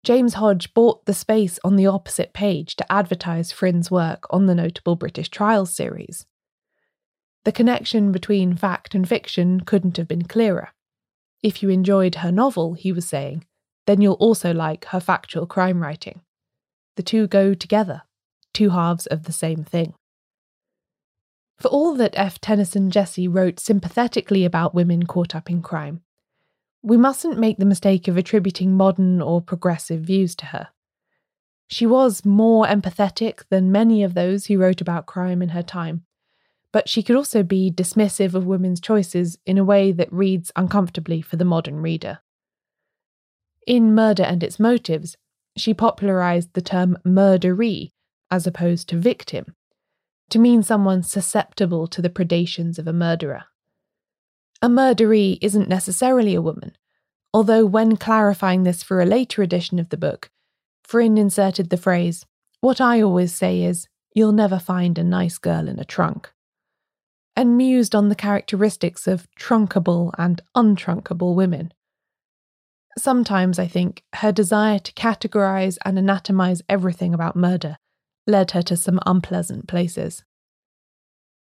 James 0.04 0.34
Hodge 0.34 0.74
bought 0.74 1.06
the 1.06 1.14
space 1.14 1.58
on 1.64 1.76
the 1.76 1.86
opposite 1.86 2.32
page 2.32 2.76
to 2.76 2.92
advertise 2.92 3.50
Fryn's 3.50 3.90
work 3.90 4.24
on 4.30 4.46
the 4.46 4.54
notable 4.54 4.94
British 4.94 5.28
Trials 5.28 5.74
series. 5.74 6.26
The 7.44 7.52
connection 7.52 8.12
between 8.12 8.56
fact 8.56 8.94
and 8.94 9.08
fiction 9.08 9.60
couldn't 9.60 9.96
have 9.96 10.08
been 10.08 10.24
clearer. 10.24 10.70
If 11.42 11.62
you 11.62 11.68
enjoyed 11.70 12.16
her 12.16 12.32
novel, 12.32 12.74
he 12.74 12.92
was 12.92 13.08
saying, 13.08 13.44
then 13.86 14.00
you'll 14.00 14.14
also 14.14 14.52
like 14.52 14.86
her 14.86 15.00
factual 15.00 15.46
crime 15.46 15.82
writing. 15.82 16.20
The 16.96 17.02
two 17.02 17.26
go 17.26 17.54
together, 17.54 18.02
two 18.52 18.70
halves 18.70 19.06
of 19.06 19.24
the 19.24 19.32
same 19.32 19.64
thing. 19.64 19.94
For 21.58 21.68
all 21.68 21.94
that 21.94 22.14
F. 22.14 22.40
Tennyson 22.40 22.90
Jesse 22.90 23.28
wrote 23.28 23.58
sympathetically 23.60 24.44
about 24.44 24.74
women 24.74 25.06
caught 25.06 25.34
up 25.34 25.50
in 25.50 25.62
crime, 25.62 26.02
we 26.82 26.96
mustn't 26.96 27.38
make 27.38 27.58
the 27.58 27.64
mistake 27.64 28.06
of 28.06 28.16
attributing 28.16 28.76
modern 28.76 29.20
or 29.20 29.40
progressive 29.40 30.02
views 30.02 30.36
to 30.36 30.46
her. 30.46 30.68
She 31.68 31.86
was 31.86 32.24
more 32.24 32.66
empathetic 32.66 33.42
than 33.50 33.72
many 33.72 34.04
of 34.04 34.14
those 34.14 34.46
who 34.46 34.58
wrote 34.58 34.80
about 34.80 35.06
crime 35.06 35.42
in 35.42 35.48
her 35.48 35.64
time, 35.64 36.04
but 36.72 36.88
she 36.88 37.02
could 37.02 37.16
also 37.16 37.42
be 37.42 37.72
dismissive 37.72 38.34
of 38.34 38.46
women's 38.46 38.80
choices 38.80 39.38
in 39.44 39.58
a 39.58 39.64
way 39.64 39.90
that 39.92 40.12
reads 40.12 40.52
uncomfortably 40.54 41.22
for 41.22 41.36
the 41.36 41.44
modern 41.44 41.80
reader. 41.80 42.20
In 43.66 43.96
Murder 43.96 44.22
and 44.22 44.44
Its 44.44 44.60
Motives, 44.60 45.16
she 45.56 45.74
popularised 45.74 46.52
the 46.52 46.62
term 46.62 46.96
murderee 47.04 47.90
as 48.30 48.46
opposed 48.46 48.88
to 48.88 48.96
victim, 48.96 49.56
to 50.30 50.38
mean 50.38 50.62
someone 50.62 51.02
susceptible 51.02 51.88
to 51.88 52.00
the 52.00 52.10
predations 52.10 52.78
of 52.78 52.86
a 52.86 52.92
murderer. 52.92 53.44
A 54.62 54.68
murderee 54.68 55.38
isn't 55.40 55.68
necessarily 55.68 56.34
a 56.34 56.42
woman, 56.42 56.76
although 57.34 57.66
when 57.66 57.96
clarifying 57.96 58.62
this 58.62 58.82
for 58.82 59.00
a 59.00 59.06
later 59.06 59.42
edition 59.42 59.78
of 59.78 59.88
the 59.88 59.96
book, 59.96 60.30
Fryn 60.86 61.18
inserted 61.18 61.70
the 61.70 61.76
phrase, 61.76 62.24
What 62.60 62.80
I 62.80 63.02
always 63.02 63.34
say 63.34 63.62
is, 63.62 63.88
you'll 64.14 64.32
never 64.32 64.58
find 64.58 64.96
a 64.96 65.04
nice 65.04 65.38
girl 65.38 65.68
in 65.68 65.78
a 65.78 65.84
trunk, 65.84 66.32
and 67.34 67.56
mused 67.56 67.94
on 67.94 68.08
the 68.08 68.14
characteristics 68.14 69.06
of 69.06 69.28
trunkable 69.38 70.12
and 70.16 70.40
untrunkable 70.54 71.34
women. 71.34 71.72
Sometimes, 72.98 73.58
I 73.58 73.66
think, 73.66 74.02
her 74.14 74.32
desire 74.32 74.78
to 74.78 74.92
categorize 74.92 75.76
and 75.84 75.98
anatomize 75.98 76.62
everything 76.68 77.12
about 77.12 77.36
murder 77.36 77.76
led 78.26 78.52
her 78.52 78.62
to 78.62 78.76
some 78.76 79.00
unpleasant 79.06 79.68
places. 79.68 80.24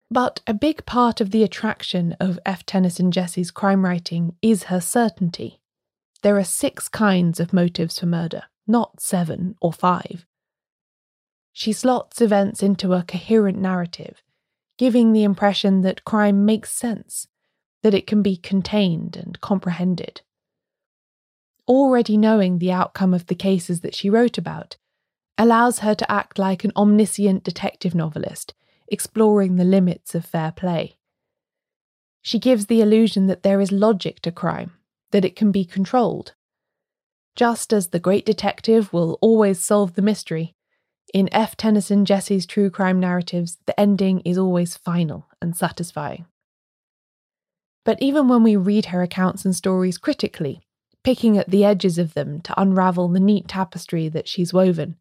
But 0.09 0.41
a 0.47 0.53
big 0.53 0.85
part 0.85 1.21
of 1.21 1.31
the 1.31 1.43
attraction 1.43 2.13
of 2.19 2.39
F. 2.45 2.65
Tennyson 2.65 3.11
Jesse's 3.11 3.51
crime 3.51 3.83
writing 3.83 4.35
is 4.41 4.63
her 4.63 4.79
certainty. 4.79 5.59
There 6.21 6.37
are 6.37 6.43
six 6.43 6.87
kinds 6.87 7.39
of 7.39 7.51
motives 7.51 7.99
for 7.99 8.05
murder, 8.05 8.43
not 8.65 9.01
seven 9.01 9.55
or 9.61 9.73
five. 9.73 10.25
She 11.51 11.73
slots 11.73 12.21
events 12.21 12.63
into 12.63 12.93
a 12.93 13.03
coherent 13.03 13.59
narrative, 13.59 14.23
giving 14.77 15.11
the 15.11 15.23
impression 15.23 15.81
that 15.81 16.05
crime 16.05 16.45
makes 16.45 16.71
sense, 16.71 17.27
that 17.81 17.93
it 17.93 18.07
can 18.07 18.21
be 18.21 18.37
contained 18.37 19.17
and 19.17 19.39
comprehended 19.41 20.21
already 21.67 22.17
knowing 22.17 22.57
the 22.57 22.71
outcome 22.71 23.13
of 23.13 23.27
the 23.27 23.35
cases 23.35 23.81
that 23.81 23.95
she 23.95 24.09
wrote 24.09 24.37
about, 24.37 24.77
allows 25.37 25.79
her 25.79 25.95
to 25.95 26.11
act 26.11 26.37
like 26.37 26.63
an 26.63 26.71
omniscient 26.75 27.43
detective 27.43 27.95
novelist, 27.95 28.53
exploring 28.87 29.55
the 29.55 29.63
limits 29.63 30.13
of 30.15 30.25
fair 30.25 30.51
play. 30.51 30.97
She 32.21 32.39
gives 32.39 32.67
the 32.67 32.81
illusion 32.81 33.27
that 33.27 33.43
there 33.43 33.59
is 33.59 33.71
logic 33.71 34.21
to 34.21 34.31
crime, 34.31 34.71
that 35.11 35.25
it 35.25 35.35
can 35.35 35.51
be 35.51 35.65
controlled. 35.65 36.33
Just 37.35 37.73
as 37.73 37.89
the 37.89 37.99
great 37.99 38.25
detective 38.25 38.93
will 38.93 39.17
always 39.21 39.59
solve 39.59 39.95
the 39.95 40.01
mystery, 40.01 40.55
in 41.13 41.29
F. 41.31 41.55
Tennyson 41.55 42.05
Jesse's 42.05 42.45
true 42.45 42.69
crime 42.69 42.99
narratives, 42.99 43.57
the 43.65 43.79
ending 43.79 44.21
is 44.21 44.37
always 44.37 44.75
final 44.75 45.27
and 45.41 45.55
satisfying. 45.55 46.25
But 47.85 48.01
even 48.01 48.27
when 48.27 48.43
we 48.43 48.55
read 48.55 48.85
her 48.87 49.03
accounts 49.03 49.45
and 49.45 49.55
stories 49.55 49.97
critically, 49.97 50.62
picking 51.03 51.37
at 51.37 51.49
the 51.49 51.65
edges 51.65 51.97
of 51.97 52.13
them 52.13 52.41
to 52.41 52.59
unravel 52.59 53.07
the 53.09 53.19
neat 53.19 53.47
tapestry 53.47 54.09
that 54.09 54.27
she's 54.27 54.53
woven, 54.53 54.95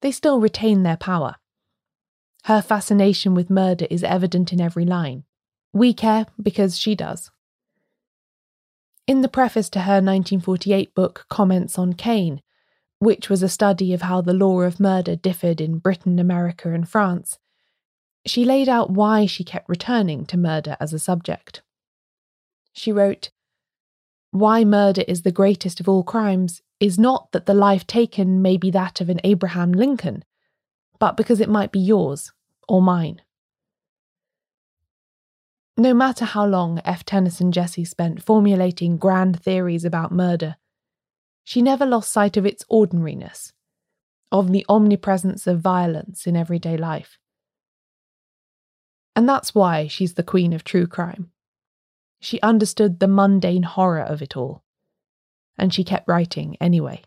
they 0.00 0.10
still 0.10 0.40
retain 0.40 0.82
their 0.82 0.96
power. 0.96 1.36
Her 2.44 2.60
fascination 2.60 3.34
with 3.34 3.50
murder 3.50 3.86
is 3.90 4.02
evident 4.02 4.52
in 4.52 4.60
every 4.60 4.84
line. 4.84 5.24
We 5.72 5.94
care 5.94 6.26
because 6.40 6.78
she 6.78 6.94
does. 6.94 7.30
In 9.06 9.20
the 9.20 9.28
preface 9.28 9.68
to 9.70 9.80
her 9.80 9.94
1948 9.94 10.94
book 10.94 11.26
Comments 11.28 11.78
on 11.78 11.92
Cain, 11.94 12.42
which 12.98 13.28
was 13.28 13.42
a 13.42 13.48
study 13.48 13.92
of 13.92 14.02
how 14.02 14.20
the 14.20 14.32
law 14.32 14.60
of 14.60 14.80
murder 14.80 15.16
differed 15.16 15.60
in 15.60 15.78
Britain, 15.78 16.18
America, 16.18 16.72
and 16.72 16.88
France, 16.88 17.38
she 18.24 18.44
laid 18.44 18.68
out 18.68 18.90
why 18.90 19.26
she 19.26 19.42
kept 19.42 19.68
returning 19.68 20.24
to 20.26 20.36
murder 20.36 20.76
as 20.78 20.92
a 20.92 20.98
subject. 20.98 21.62
She 22.72 22.92
wrote, 22.92 23.30
Why 24.32 24.64
murder 24.64 25.04
is 25.06 25.22
the 25.22 25.30
greatest 25.30 25.78
of 25.78 25.88
all 25.90 26.02
crimes 26.02 26.62
is 26.80 26.98
not 26.98 27.32
that 27.32 27.44
the 27.44 27.52
life 27.52 27.86
taken 27.86 28.40
may 28.40 28.56
be 28.56 28.70
that 28.70 29.02
of 29.02 29.10
an 29.10 29.20
Abraham 29.24 29.72
Lincoln, 29.72 30.24
but 30.98 31.18
because 31.18 31.38
it 31.38 31.50
might 31.50 31.70
be 31.70 31.78
yours 31.78 32.32
or 32.66 32.80
mine. 32.80 33.20
No 35.76 35.92
matter 35.92 36.24
how 36.24 36.46
long 36.46 36.80
F. 36.82 37.04
Tennyson 37.04 37.52
Jesse 37.52 37.84
spent 37.84 38.22
formulating 38.22 38.96
grand 38.96 39.42
theories 39.42 39.84
about 39.84 40.12
murder, 40.12 40.56
she 41.44 41.60
never 41.60 41.84
lost 41.84 42.10
sight 42.10 42.38
of 42.38 42.46
its 42.46 42.64
ordinariness, 42.70 43.52
of 44.30 44.50
the 44.50 44.64
omnipresence 44.66 45.46
of 45.46 45.60
violence 45.60 46.26
in 46.26 46.36
everyday 46.36 46.78
life. 46.78 47.18
And 49.14 49.28
that's 49.28 49.54
why 49.54 49.88
she's 49.88 50.14
the 50.14 50.22
queen 50.22 50.54
of 50.54 50.64
true 50.64 50.86
crime. 50.86 51.31
She 52.22 52.40
understood 52.40 53.00
the 53.00 53.08
mundane 53.08 53.64
horror 53.64 54.00
of 54.00 54.22
it 54.22 54.36
all, 54.36 54.62
and 55.58 55.74
she 55.74 55.82
kept 55.82 56.06
writing 56.06 56.56
anyway. 56.60 57.02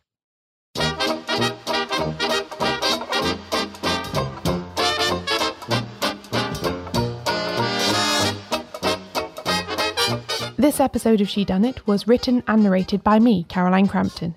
This 10.57 10.81
episode 10.81 11.21
of 11.21 11.29
Shedunnit 11.29 11.87
was 11.87 12.09
written 12.09 12.43
and 12.49 12.63
narrated 12.63 13.01
by 13.01 13.19
me, 13.19 13.45
Caroline 13.45 13.87
Crampton. 13.87 14.35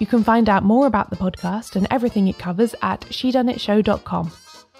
You 0.00 0.08
can 0.08 0.24
find 0.24 0.48
out 0.48 0.64
more 0.64 0.88
about 0.88 1.10
the 1.10 1.16
podcast 1.16 1.76
and 1.76 1.86
everything 1.92 2.26
it 2.26 2.38
covers 2.38 2.74
at 2.82 3.02
shedunnitshow.com, 3.02 4.32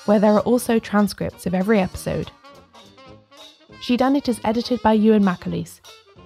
where 0.07 0.19
there 0.19 0.33
are 0.33 0.41
also 0.41 0.81
transcripts 0.81 1.47
of 1.47 1.55
every 1.55 1.79
episode. 1.79 2.33
Shedunnit 3.85 4.17
It 4.17 4.29
is 4.31 4.41
edited 4.45 4.81
by 4.81 4.95
Ewan 4.95 5.23
McAleese, 5.23 5.81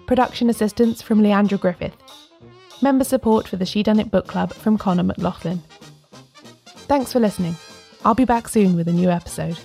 production 0.06 0.48
assistance 0.48 1.02
from 1.02 1.20
Leandra 1.20 1.58
Griffith, 1.58 1.96
member 2.80 3.02
support 3.02 3.48
for 3.48 3.56
the 3.56 3.64
Shedunnit 3.64 4.12
Book 4.12 4.28
Club 4.28 4.52
from 4.52 4.78
Connor 4.78 5.02
McLaughlin. 5.02 5.60
Thanks 6.86 7.12
for 7.12 7.18
listening. 7.18 7.56
I'll 8.04 8.14
be 8.14 8.24
back 8.24 8.46
soon 8.46 8.76
with 8.76 8.86
a 8.86 8.92
new 8.92 9.10
episode. 9.10 9.58